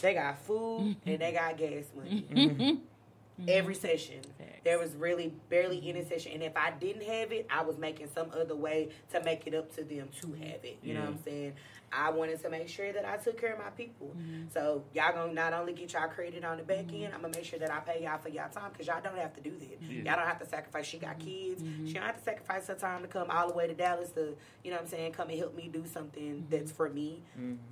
[0.02, 2.82] they got food and they got gas money.
[3.48, 3.88] Every mm-hmm.
[3.88, 4.22] session,
[4.64, 8.08] there was really barely any session, and if I didn't have it, I was making
[8.14, 10.78] some other way to make it up to them to have it.
[10.84, 11.54] You know what I'm saying?
[11.94, 14.16] I wanted to make sure that I took care of my people.
[14.18, 14.48] Mm-hmm.
[14.54, 17.04] So y'all gonna not only get y'all credit on the back mm-hmm.
[17.06, 19.18] end, I'm gonna make sure that I pay y'all for y'all time because y'all don't
[19.18, 19.82] have to do that.
[19.82, 20.86] Y'all don't have to sacrifice.
[20.86, 21.28] She got mm-hmm.
[21.28, 21.64] kids.
[21.88, 24.36] She don't have to sacrifice her time to come all the way to Dallas to,
[24.64, 27.22] you know what I'm saying, come and help me do something that's for me.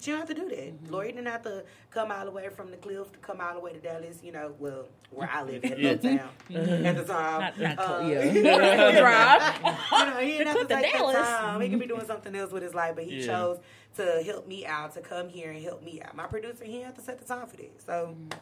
[0.01, 0.91] She don't have to do that.
[0.91, 3.59] Lori didn't have to come all the way from the cliff to come all the
[3.59, 5.93] way to Dallas, you know, well, where I live at Yeah.
[5.93, 6.29] the town
[6.85, 7.41] at the time.
[7.41, 8.91] Not, not Uh, yeah.
[8.99, 9.55] drive.
[9.91, 11.15] you know, he didn't have to Clip to take that Dallas.
[11.15, 11.61] time.
[11.61, 13.25] He could be doing something else with his life, but he Yeah.
[13.27, 13.59] chose
[13.99, 16.15] to help me out, to come here and help me out.
[16.15, 17.83] My producer, he had to set the time for this.
[17.85, 18.39] So mm-hmm.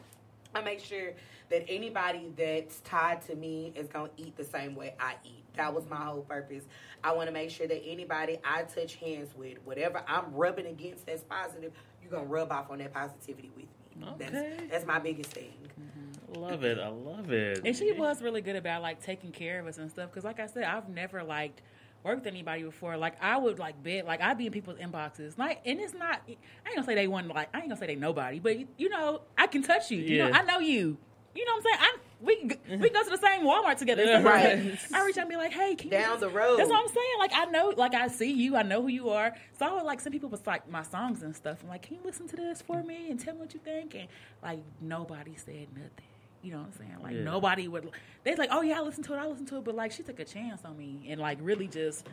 [0.54, 1.12] I make sure
[1.50, 5.44] that anybody that's tied to me is going to eat the same way I eat.
[5.56, 6.64] That was my whole purpose.
[7.02, 11.06] I want to make sure that anybody I touch hands with, whatever I'm rubbing against
[11.06, 13.66] that's positive, you're going to rub off on that positivity with
[14.00, 14.08] me.
[14.12, 14.28] Okay.
[14.30, 15.52] That's, that's my biggest thing.
[15.80, 16.40] Mm-hmm.
[16.40, 16.78] love it.
[16.78, 17.62] I love it.
[17.64, 20.10] And she was really good about like taking care of us and stuff.
[20.10, 21.62] Because like I said, I've never like
[22.08, 22.96] worked with anybody before.
[22.96, 25.38] Like I would like bet, like I'd be in people's inboxes.
[25.38, 26.20] Like, and it's not.
[26.26, 28.88] I ain't gonna say they want like I ain't gonna say they nobody, but you
[28.88, 29.98] know I can touch you.
[29.98, 30.96] You know I know you.
[31.34, 31.76] You know what I'm saying?
[31.80, 34.04] I we can g- we go to the same Walmart together.
[34.04, 34.58] So, Right.
[34.58, 36.58] like, I reach out and be like, hey, can you Down just- the road.
[36.58, 37.14] That's what I'm saying.
[37.20, 38.56] Like I know, like I see you.
[38.56, 39.34] I know who you are.
[39.58, 41.58] So I would like some people was like my songs and stuff.
[41.62, 43.94] I'm like, can you listen to this for me and tell me what you think?
[43.94, 44.08] And
[44.42, 46.07] like nobody said nothing.
[46.42, 46.96] You know what I'm saying?
[47.02, 47.22] Like Yeah.
[47.22, 47.90] nobody would.
[48.24, 49.18] They're like, oh yeah, I listened to it.
[49.18, 49.64] I listened to it.
[49.64, 52.06] But like she took a chance on me and like really just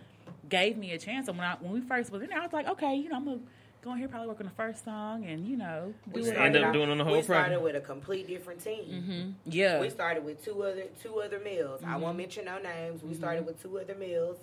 [0.49, 1.27] gave me a chance.
[1.27, 3.17] And when I when we first was in there, I was like, okay, you know,
[3.17, 3.39] I'm gonna
[3.85, 6.35] go in here probably work on the first song and you know do We it.
[6.37, 7.63] End up doing on the whole We started project.
[7.63, 8.83] with a complete different team.
[8.89, 9.51] Mm-hmm.
[9.51, 9.79] yeah.
[9.79, 11.81] We started with two other two other meals.
[11.85, 12.17] I won't mm-hmm.
[12.17, 13.03] mention no names.
[13.03, 13.47] We started mm-hmm.
[13.47, 14.37] with two other meals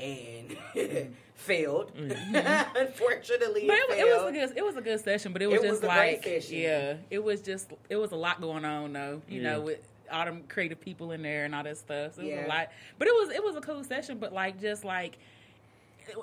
[0.00, 0.56] and
[1.34, 1.92] failed.
[1.96, 5.46] Unfortunately, But it, it, it was a good it was a good session, but it
[5.46, 8.92] was It just was like yeah, it was just it was a lot going on
[8.92, 9.22] though.
[9.28, 9.52] You Yeah.
[9.52, 12.16] know, with all them creative people in there and all that stuff.
[12.16, 12.68] So it was a lot.
[12.98, 15.16] But it was it was a cool session, but like just like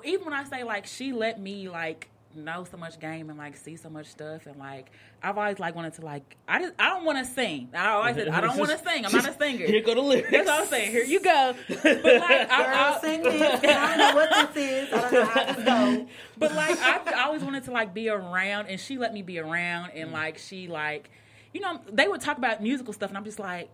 [0.04, 3.56] even when I say like she let me like know so much game and like
[3.56, 4.90] see so much stuff and like
[5.22, 7.70] I've always like wanted to like I just I don't want to sing.
[7.74, 9.04] I always said I don't want to sing.
[9.04, 9.66] I'm not a singer.
[9.66, 10.30] Here go the lyrics.
[10.30, 10.92] That's what I'm saying.
[10.92, 11.54] Here you go.
[11.68, 13.60] But like I, Girl, I, sing this.
[13.64, 14.92] I don't know what this is.
[14.92, 16.08] I don't know how this goes.
[16.38, 19.38] but like I, I always wanted to like be around, and she let me be
[19.38, 20.12] around, and mm.
[20.12, 21.10] like she like,
[21.52, 23.70] you know, they would talk about musical stuff, and I'm just like,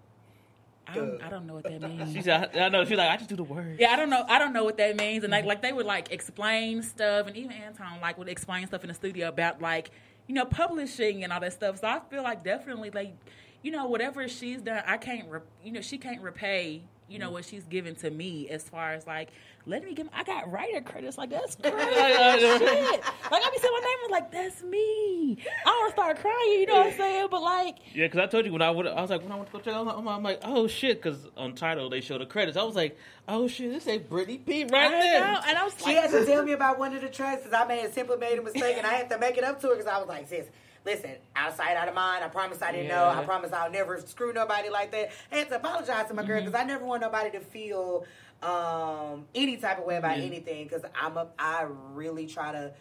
[0.86, 2.12] I don't, I don't know what that means.
[2.12, 2.84] She said, I know.
[2.84, 3.80] She's like, I just do the words.
[3.80, 4.24] Yeah, I don't know.
[4.28, 7.36] I don't know what that means, and like, like they would like explain stuff, and
[7.36, 9.90] even Anton like would explain stuff in the studio about like,
[10.26, 11.80] you know, publishing and all that stuff.
[11.80, 13.14] So I feel like definitely like,
[13.62, 16.82] you know, whatever she's done, I can't, re- you know, she can't repay.
[17.08, 17.34] You know mm-hmm.
[17.34, 19.30] what she's given to me as far as like
[19.66, 20.08] let me give.
[20.12, 21.16] I got writer credits.
[21.16, 21.74] Like that's crazy.
[21.78, 21.80] Shit.
[21.80, 25.38] Like I be saying my name, I'm like that's me.
[25.66, 26.60] I want to start crying.
[26.60, 27.28] You know what I'm saying?
[27.30, 29.36] But like, Yeah, because I told you when I would, I was like, when I
[29.36, 32.00] went to go check, I'm like, oh I'm like, oh shit, because on Tidal they
[32.02, 32.56] show the credits.
[32.56, 35.20] I was like, oh shit, this ain't Brittany P right I there.
[35.20, 37.42] know, and I was She like, had to tell me about one of the tracks
[37.44, 39.68] because I made simply made a mistake and I had to make it up to
[39.68, 40.46] her because I was like, sis,
[40.84, 42.22] listen, out of sight, out of mind.
[42.24, 43.08] I promise I didn't know.
[43.08, 45.10] I promise I'll never screw nobody like that.
[45.32, 46.46] I had to apologize to my girl Mm-hmm.
[46.46, 48.04] because I never want nobody to feel
[48.42, 52.72] um, any type of way about anything because I'm a, I really try to.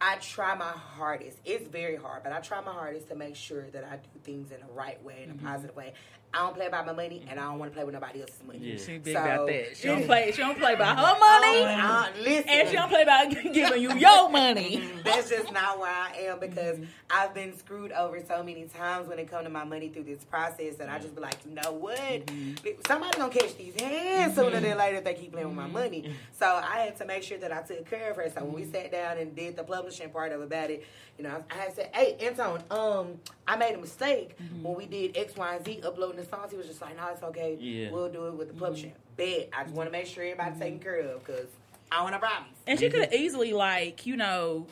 [0.00, 1.38] I try my hardest.
[1.44, 4.52] It's very hard, but I try my hardest to make sure that I do things
[4.52, 5.44] in the right way, in a Mm-hmm.
[5.46, 5.92] positive way.
[6.34, 8.42] I don't play about my money, and I don't want to play with nobody else's
[8.46, 8.58] money.
[8.60, 8.76] Yeah.
[8.76, 9.76] she big So- about that.
[9.76, 10.30] She don't play.
[10.32, 11.64] She don't play by her money.
[11.64, 14.84] Uh, listen, And she don't play about giving you your money.
[15.04, 16.84] That's just not where I am because Mm-hmm.
[17.10, 20.22] I've been screwed over so many times when it come to my money through this
[20.24, 21.96] process that I just be like, you know what?
[22.26, 22.68] Mm-hmm.
[22.86, 25.72] Somebody gonna catch these hands sooner than later if they keep playing with Mm-hmm.
[25.72, 26.14] my money.
[26.38, 28.28] So I had to make sure that I took care of her.
[28.28, 30.84] So when we sat down and did the publishing part of about it,
[31.16, 33.14] you know, I had said, hey, Anton, um,
[33.46, 34.62] I made a mistake Mm-hmm.
[34.62, 36.50] when we did X, Y, and Z uploading the songs.
[36.50, 37.56] He was just like, no, it's okay.
[37.60, 37.90] Yeah.
[37.90, 38.64] We'll do it with the Mm-hmm.
[38.64, 38.92] publishing.
[39.16, 39.48] Bet.
[39.56, 40.82] I just want to make sure everybody's taken mm-hmm.
[40.82, 41.46] care of because
[41.90, 42.48] I want to promise.
[42.66, 42.94] And she mm-hmm.
[42.94, 44.66] could have easily, like, you know,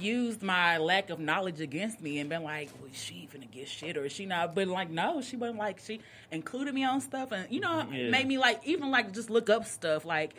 [0.00, 3.96] used my lack of knowledge against me and been like, "Was she finna get shit
[3.96, 5.58] or is she not?" But like, no, she wasn't.
[5.58, 7.92] Like, she included me on stuff, and you know, mm-hmm.
[7.92, 8.10] Yeah.
[8.10, 10.34] made me like even like just look up stuff, like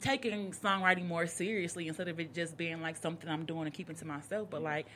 [0.00, 3.96] taking songwriting more seriously instead of it just being like something I'm doing and keeping
[3.96, 4.48] to myself.
[4.50, 4.86] But like,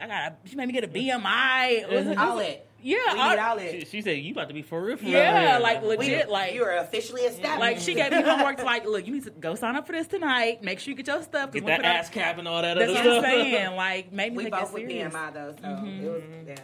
[0.00, 1.88] I got she made me get a BMI.
[1.90, 2.66] Was it- All that.
[2.84, 4.96] Yeah, we all- need all She, she said you about to be for real.
[4.96, 7.60] For yeah, here." like We- legit, like you are officially established.
[7.60, 9.92] like she gave me homework to like, look, you need to go sign up for
[9.92, 10.64] this tonight.
[10.64, 11.52] Make sure you get your stuff.
[11.52, 13.32] 'cause get we that put out- ASCAP and all that That's other what I'm stuff.
[13.32, 13.76] saying.
[13.76, 14.88] Like, maybe we take both it with.
[14.88, 16.06] BMI though, so Mm-hmm.
[16.06, 16.54] it was yeah.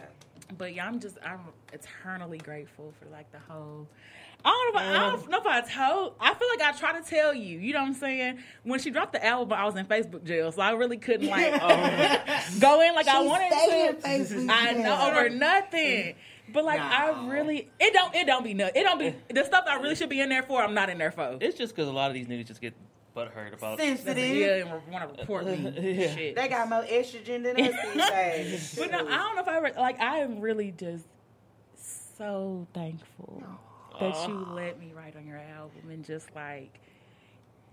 [0.57, 1.39] But yeah, I'm just I'm
[1.71, 3.87] eternally grateful for like the whole.
[4.45, 6.13] I don't know if I, I um, don't know if I told.
[6.19, 7.59] I feel like I try to tell you.
[7.59, 8.39] You know what I'm saying?
[8.63, 11.61] When she dropped the album, I was in Facebook jail, so I really couldn't like
[11.61, 14.01] um, go in like I wanted stayed in to.
[14.07, 14.83] Facebook I jail.
[14.83, 16.15] know over nothing.
[16.51, 16.85] But like No.
[16.85, 18.81] I really, it don't it don't be nothing.
[18.81, 20.63] It don't be the stuff I really should be in there for.
[20.63, 21.37] I'm not in there for.
[21.41, 22.73] It's just because a lot of these niggas just get
[23.15, 23.77] butthurt about.
[23.77, 24.17] Sensitive.
[24.17, 25.73] Yeah, and want to report me.
[25.99, 26.15] Yeah.
[26.15, 26.35] Shit.
[26.35, 28.75] They got more estrogen than us these days.
[28.79, 29.99] But no, I don't know if I ever like.
[29.99, 31.05] I am really just
[32.17, 33.43] so thankful
[33.99, 36.79] that you let me write on your album and just like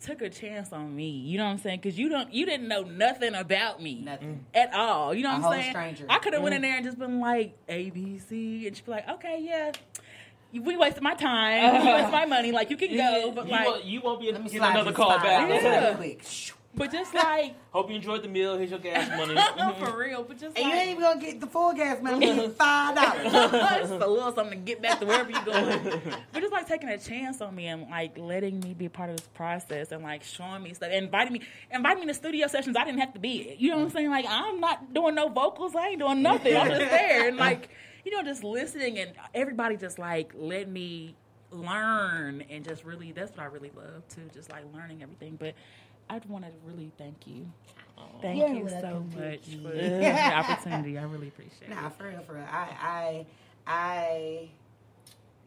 [0.03, 1.09] took a chance on me.
[1.09, 1.81] You know what I'm saying?
[1.83, 4.45] Because you don't, you didn't know nothing about me, Nothing.
[4.55, 5.15] at all.
[5.15, 5.73] You know what whole I'm saying?
[5.73, 6.07] stranger.
[6.09, 6.65] I could have went in mm.
[6.65, 9.73] there and just been like A B C, and she'd be like, okay, yeah.
[10.53, 11.83] We wasted my time.
[11.83, 12.53] We wasted my money.
[12.53, 14.75] Like you can go, but you, like, won't, you won't be Let me getting slide
[14.75, 15.49] another call back.
[15.49, 15.95] Yeah.
[15.95, 16.23] quick.
[16.77, 16.79] Shoo.
[16.79, 18.57] but just like Hope you enjoyed the meal.
[18.57, 19.35] Here's your gas money.
[19.59, 20.23] no, for real.
[20.23, 22.27] But just And you ain't even gonna get the full gas money.
[22.27, 23.33] You get five dollars.
[23.89, 26.01] just a little something to get back to wherever you're going.
[26.33, 29.11] but just like taking a chance on me and like letting me be a part
[29.11, 32.77] of this process and like showing me stuff, inviting me, inviting me to studio sessions
[32.77, 33.51] I didn't have to be.
[33.51, 33.61] at.
[33.61, 34.11] You know what I'm saying?
[34.11, 35.75] Like I'm not doing no vocals.
[35.77, 36.57] I ain't doing nothing.
[36.57, 37.69] I'm just there and like
[38.05, 41.15] you know just listening and everybody just like let me
[41.51, 44.23] learn and just really that's what I really love too.
[44.33, 45.55] Just like learning everything, but.
[46.09, 47.47] I want to really thank you.
[48.23, 49.63] Thank You're you so welcome, much Vicky.
[49.63, 50.99] for the opportunity.
[50.99, 51.93] I really appreciate Nah, it.
[51.95, 52.45] for real, for real.
[52.51, 53.27] I, I,
[53.67, 54.49] I.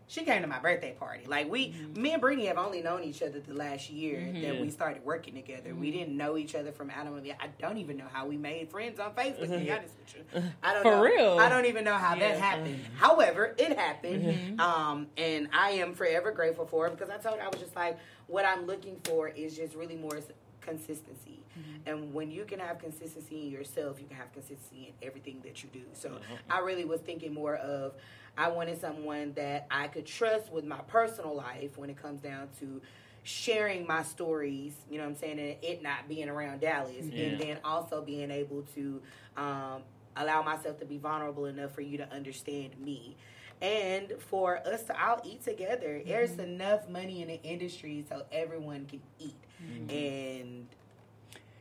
[0.07, 1.26] She came to my birthday party.
[1.28, 2.01] Like we, Mm-hmm.
[2.01, 5.36] me and Brittany have only known each other the last year that we started working
[5.36, 5.76] together.
[5.76, 5.97] We Mm-hmm.
[5.99, 7.36] didn't know each other from Adam and Eve.
[7.39, 9.41] I don't even know how we made friends on Facebook.
[9.49, 11.01] To be honest with you, I don't For know.
[11.03, 11.38] real?
[11.39, 12.30] I don't even know how Yeah.
[12.30, 12.80] that happened.
[12.97, 14.60] However, it happened, Mm-hmm.
[14.60, 17.76] um, and I am forever grateful for it because I told her I was just
[17.76, 17.97] like,
[18.28, 20.20] what I'm looking for is just really more
[20.62, 21.39] consistency.
[21.57, 21.89] Mm-hmm.
[21.89, 25.64] And when you can have consistency in yourself, you can have consistency in everything that
[25.64, 25.84] you do.
[25.93, 26.34] So mm-hmm.
[26.49, 27.93] I really was thinking more of
[28.38, 32.47] I wanted someone that I could trust with my personal life when it comes down
[32.60, 32.82] to
[33.24, 37.05] sharing my stories, you know what I'm saying, and it not being around Dallas.
[37.05, 37.26] Yeah.
[37.26, 39.01] And then also being able to
[39.36, 39.82] um,
[40.16, 43.18] allow myself to be vulnerable enough for you to understand me.
[43.62, 46.41] And for us to all eat together, there's mm-hmm.
[46.41, 49.36] enough money in the industry so everyone can eat.
[49.64, 49.89] Mm-hmm.
[49.89, 50.68] And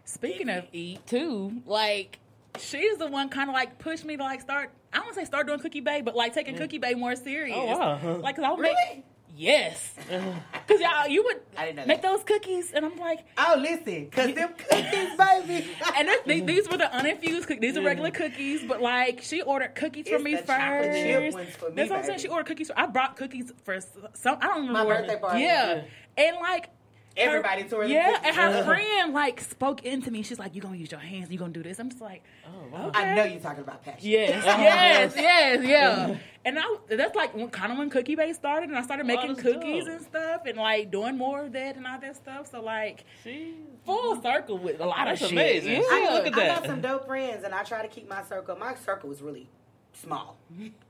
[0.09, 2.19] Speaking of eat too, like
[2.59, 4.71] she's the one kind of like pushed me to like start.
[4.93, 6.59] I don't say start doing Cookie Bay, but like taking mm.
[6.59, 7.57] Cookie Bay more serious.
[7.57, 8.17] Oh, wow.
[8.17, 9.05] Like, cause I would make Really?
[9.37, 9.93] yes,
[10.67, 12.11] cause y'all you would I didn't know make that.
[12.11, 15.71] those cookies, and I'm like, oh, listen, because them cookies, baby.
[15.99, 17.61] and this, these, these were the uninfused cookies.
[17.61, 17.87] These are mm.
[17.87, 21.03] regular cookies, but like she ordered cookies for me the chocolate first.
[21.03, 22.19] chip ones for me, That's what I'm saying.
[22.21, 22.69] She ordered cookies.
[22.69, 23.79] For, I brought cookies for
[24.15, 24.39] some.
[24.41, 25.41] I don't remember My where- birthday party.
[25.43, 25.83] Yeah,
[26.17, 26.71] and like.
[27.17, 30.23] Everybody her, tore the Yeah, and her friend like spoke into me.
[30.23, 31.31] She's like, you're gonna use your hands?
[31.31, 32.89] you're gonna do this?" I'm just like, Oh, wow.
[32.89, 33.01] okay.
[33.01, 34.09] I know you're talking about passion.
[34.09, 36.17] Yes, yes, yes, yeah.
[36.45, 39.07] And I, that's like when, kind of when Cookie Bay started, and I started oh,
[39.07, 39.95] making that's cookies dope.
[39.95, 42.51] and stuff, and like doing more of that and all that stuff.
[42.51, 43.55] So like See?
[43.85, 45.33] full circle with a lot That's of shit.
[45.39, 45.73] amazing.
[45.73, 45.83] Yeah.
[45.83, 46.63] See, look at I that.
[46.63, 48.57] got some dope friends, and I try to keep my circle.
[48.57, 49.49] My circle is really
[49.93, 50.37] small.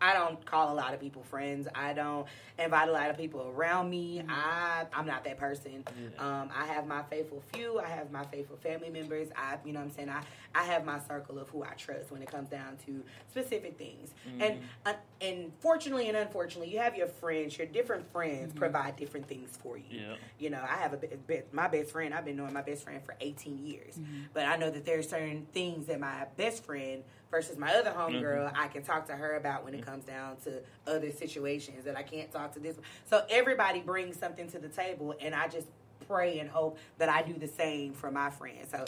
[0.00, 1.66] I don't call a lot of people friends.
[1.74, 2.26] I don't
[2.58, 4.22] invite a lot of people around me.
[4.28, 5.84] I I'm not that person.
[6.18, 7.78] Um, I have my faithful few.
[7.80, 9.28] I have my faithful family members.
[9.36, 10.10] I you know what I'm saying.
[10.10, 10.22] I
[10.54, 14.10] I have my circle of who I trust when it comes down to specific things.
[14.40, 17.56] And uh, and fortunately and unfortunately, you have your friends.
[17.56, 19.84] Your different friends provide different things for you.
[19.90, 20.14] Yeah.
[20.38, 22.12] You know, I have a be- be- my best friend.
[22.14, 23.98] I've been knowing my best friend for 18 years,
[24.34, 27.90] but I know that there are certain things that my best friend versus my other
[27.90, 31.96] homegirl, I can talk to her about when it comes down to other situations that
[31.96, 32.76] I can't talk to this.
[33.08, 35.66] So everybody brings something to the table, and I just
[36.06, 38.70] pray and hope that I do the same for my friends.
[38.70, 38.84] So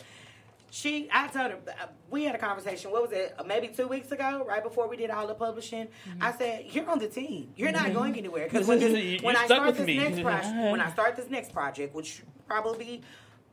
[0.71, 2.93] she, I told her, uh, we had a conversation.
[2.93, 3.35] What was it?
[3.39, 5.89] uh, Maybe two weeks ago, right before we did all the publishing.
[6.09, 6.23] Mm-hmm.
[6.23, 7.51] I said, "You're on the team.
[7.57, 9.97] You're not going anywhere." Because when, this- when I start this me.
[9.97, 13.03] next project, when I start this next project, which probably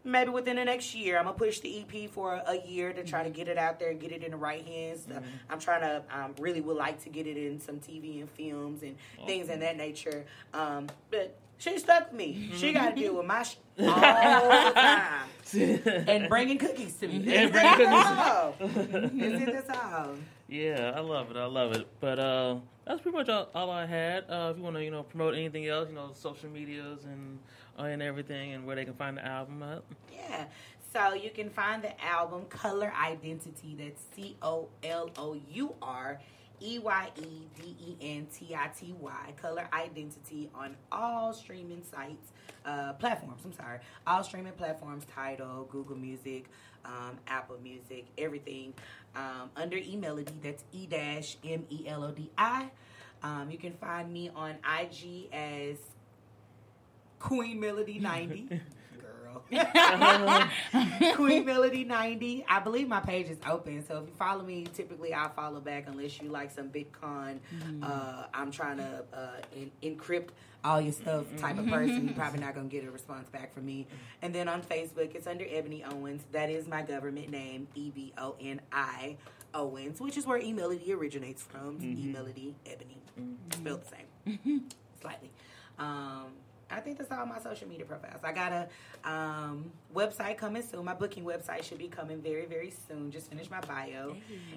[0.07, 3.03] maybe within the next year, I'm gonna push the EP for a, a year to
[3.03, 5.07] try to get it out there and get it in the right hands.
[5.13, 8.29] Uh, I'm trying to, um, really would like to get it in some TV and
[8.31, 8.95] films and
[9.25, 10.25] things in that nature.
[10.53, 12.51] Um, but she stuck with me.
[12.55, 15.27] She got to deal with my sh- all the time
[16.07, 17.15] and bringing cookies to me.
[17.17, 18.55] And Is bringing it all?
[18.59, 20.15] Is it that's all?
[20.47, 21.37] Yeah, I love it.
[21.37, 21.87] I love it.
[21.99, 22.55] But uh,
[22.85, 24.23] that's pretty much all, all I had.
[24.29, 27.39] Uh, if you want to, you know, promote anything else, you know, social medias and
[27.85, 29.85] and everything, and where they can find the album up?
[30.11, 30.45] Yeah.
[30.93, 33.77] So you can find the album Colour Eyedentity.
[33.77, 36.19] That's C O L O U R
[36.61, 39.33] E Y E D E N T I T Y.
[39.41, 42.31] Colour Eyedentity on all streaming sites,
[42.65, 43.41] uh, platforms.
[43.45, 45.03] I'm sorry, all streaming platforms.
[45.13, 46.45] Tidal, Google Music,
[46.85, 48.73] um, Apple Music, everything.
[49.15, 50.39] Um, under E Melody.
[50.41, 52.69] That's E dash M E L O D I.
[53.23, 55.77] Um, you can find me on IG as
[57.19, 58.49] Queen Melody 90.
[59.01, 59.43] Girl.
[61.15, 62.45] Queen Melody 90.
[62.47, 63.85] I believe my page is open.
[63.87, 67.39] So if you follow me, typically I'll follow back unless you like some Bitcoin.
[67.81, 70.29] Uh, I'm trying to uh, en- encrypt
[70.63, 72.05] all your stuff type of person.
[72.05, 73.87] You're probably not going to get a response back from me.
[74.21, 76.23] And then on Facebook, it's under Eboni Owens.
[76.31, 79.17] That is my government name, E B O N I
[79.53, 81.77] Owens, which is where E Melody originates from.
[81.81, 82.97] E Melody, Ebony.
[83.53, 83.87] Spelled the
[84.35, 84.63] same
[85.01, 85.31] slightly.
[85.79, 86.25] Um,
[86.69, 88.19] I think that's all my social media profiles.
[88.23, 90.83] I got a um, website coming soon.
[90.83, 93.09] My booking website should be coming very, very soon.
[93.09, 94.15] Just finished my bio.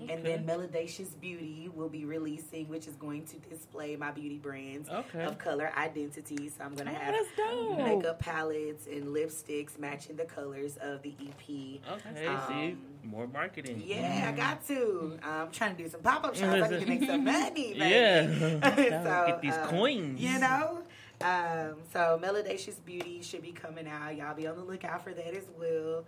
[0.09, 4.89] And then Melodious Beauty will be releasing, which is going to display my beauty brands
[4.89, 5.23] Okay.
[5.25, 6.49] of color identity.
[6.49, 11.15] So I'm going to Oh, have makeup palettes and lipsticks matching the colors of the
[11.21, 11.81] EP.
[11.93, 12.77] Okay, Um, see,
[13.09, 13.83] more marketing.
[13.87, 15.17] Yeah, I got to.
[15.23, 16.61] I'm trying to do some pop up shops.
[16.63, 17.79] I need to make some money, baby.
[17.79, 18.27] Yeah.
[19.05, 20.21] so, Get these uh, coins.
[20.21, 20.83] You know?
[21.23, 24.16] Um, so Melodious Beauty should be coming out.
[24.16, 26.05] Y'all be on the lookout for that as well.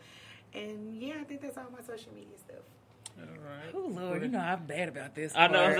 [0.54, 2.64] And yeah, I think that's all my social media stuff.
[3.18, 3.74] All right.
[3.74, 5.32] Oh Lord, you know I'm bad about this.
[5.36, 5.74] I know.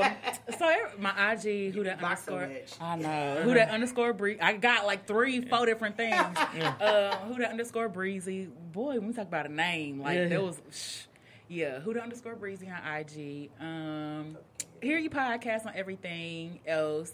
[0.00, 0.16] part.
[0.58, 2.48] so my IG, who that block so underscore?
[2.48, 2.80] much.
[2.80, 4.40] I know who that underscore breezy.
[4.40, 6.14] I got like three, four different things.
[6.16, 8.48] uh, who that underscore breezy?
[8.72, 10.28] Boy, when we talk about a name, like Yeah.
[10.28, 11.02] there was, shh,
[11.48, 11.80] yeah.
[11.80, 13.50] Who the underscore breezy on IG?
[13.60, 14.38] Um,
[14.80, 17.12] hear you podcast on everything else,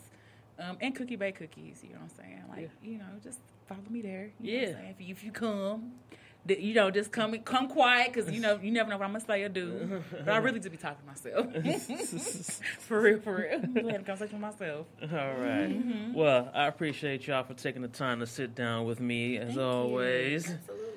[0.59, 1.81] um, and Cookie Bake Cookies.
[1.83, 2.43] You know what I'm saying?
[2.49, 4.31] Like you know, just follow me there.
[4.41, 4.91] You know what I'm Yeah.
[4.91, 5.93] If you, if you come.
[6.47, 9.25] You know, just come come quiet because you know you never know what I'm gonna
[9.25, 10.03] say or do.
[10.25, 12.63] But I really do be talking to myself.
[12.79, 13.61] for real, for real.
[13.63, 14.87] I'm having a conversation with myself.
[15.03, 15.69] All right.
[15.69, 16.15] Mm-hmm.
[16.15, 20.49] Well, I appreciate y'all for taking the time to sit down with me as always.
[20.51, 20.88] Absolutely.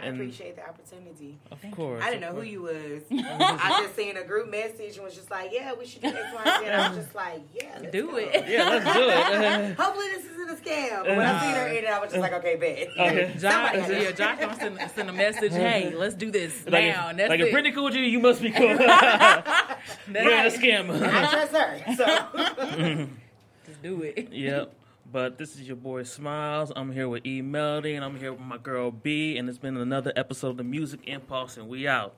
[0.00, 1.38] I And- appreciate the opportunity.
[1.50, 2.02] Of course.
[2.04, 3.02] I didn't know of who you was.
[3.10, 6.18] I just seen a group message and was just like, yeah, we should do X,
[6.34, 6.70] Y, and Z.
[6.70, 8.16] I was just like, yeah, let's Do go.
[8.16, 8.44] it.
[8.48, 9.76] Yeah, let's do it.
[9.78, 11.04] Hopefully this isn't a scam.
[11.04, 12.88] But when I seen her in it, I was just like, okay, bet.
[12.98, 13.32] Okay.
[13.38, 15.52] Josh, Somebody yeah, to- Josh gonna send, send a message.
[15.52, 17.08] Hey, let's do this like, now.
[17.08, 17.46] And that's like it.
[17.46, 18.66] if Brittany cool with you, you must be cool.
[18.68, 19.78] You're not
[20.08, 21.02] a scammer.
[21.02, 21.94] I trust her.
[21.96, 23.08] So
[23.66, 24.32] Just do it.
[24.32, 24.72] Yep.
[25.16, 26.70] But this is your boy Smiles.
[26.76, 29.78] I'm here with E Melody, and I'm here with my girl B, and it's been
[29.78, 32.14] another episode of the Music Impulse, and we out.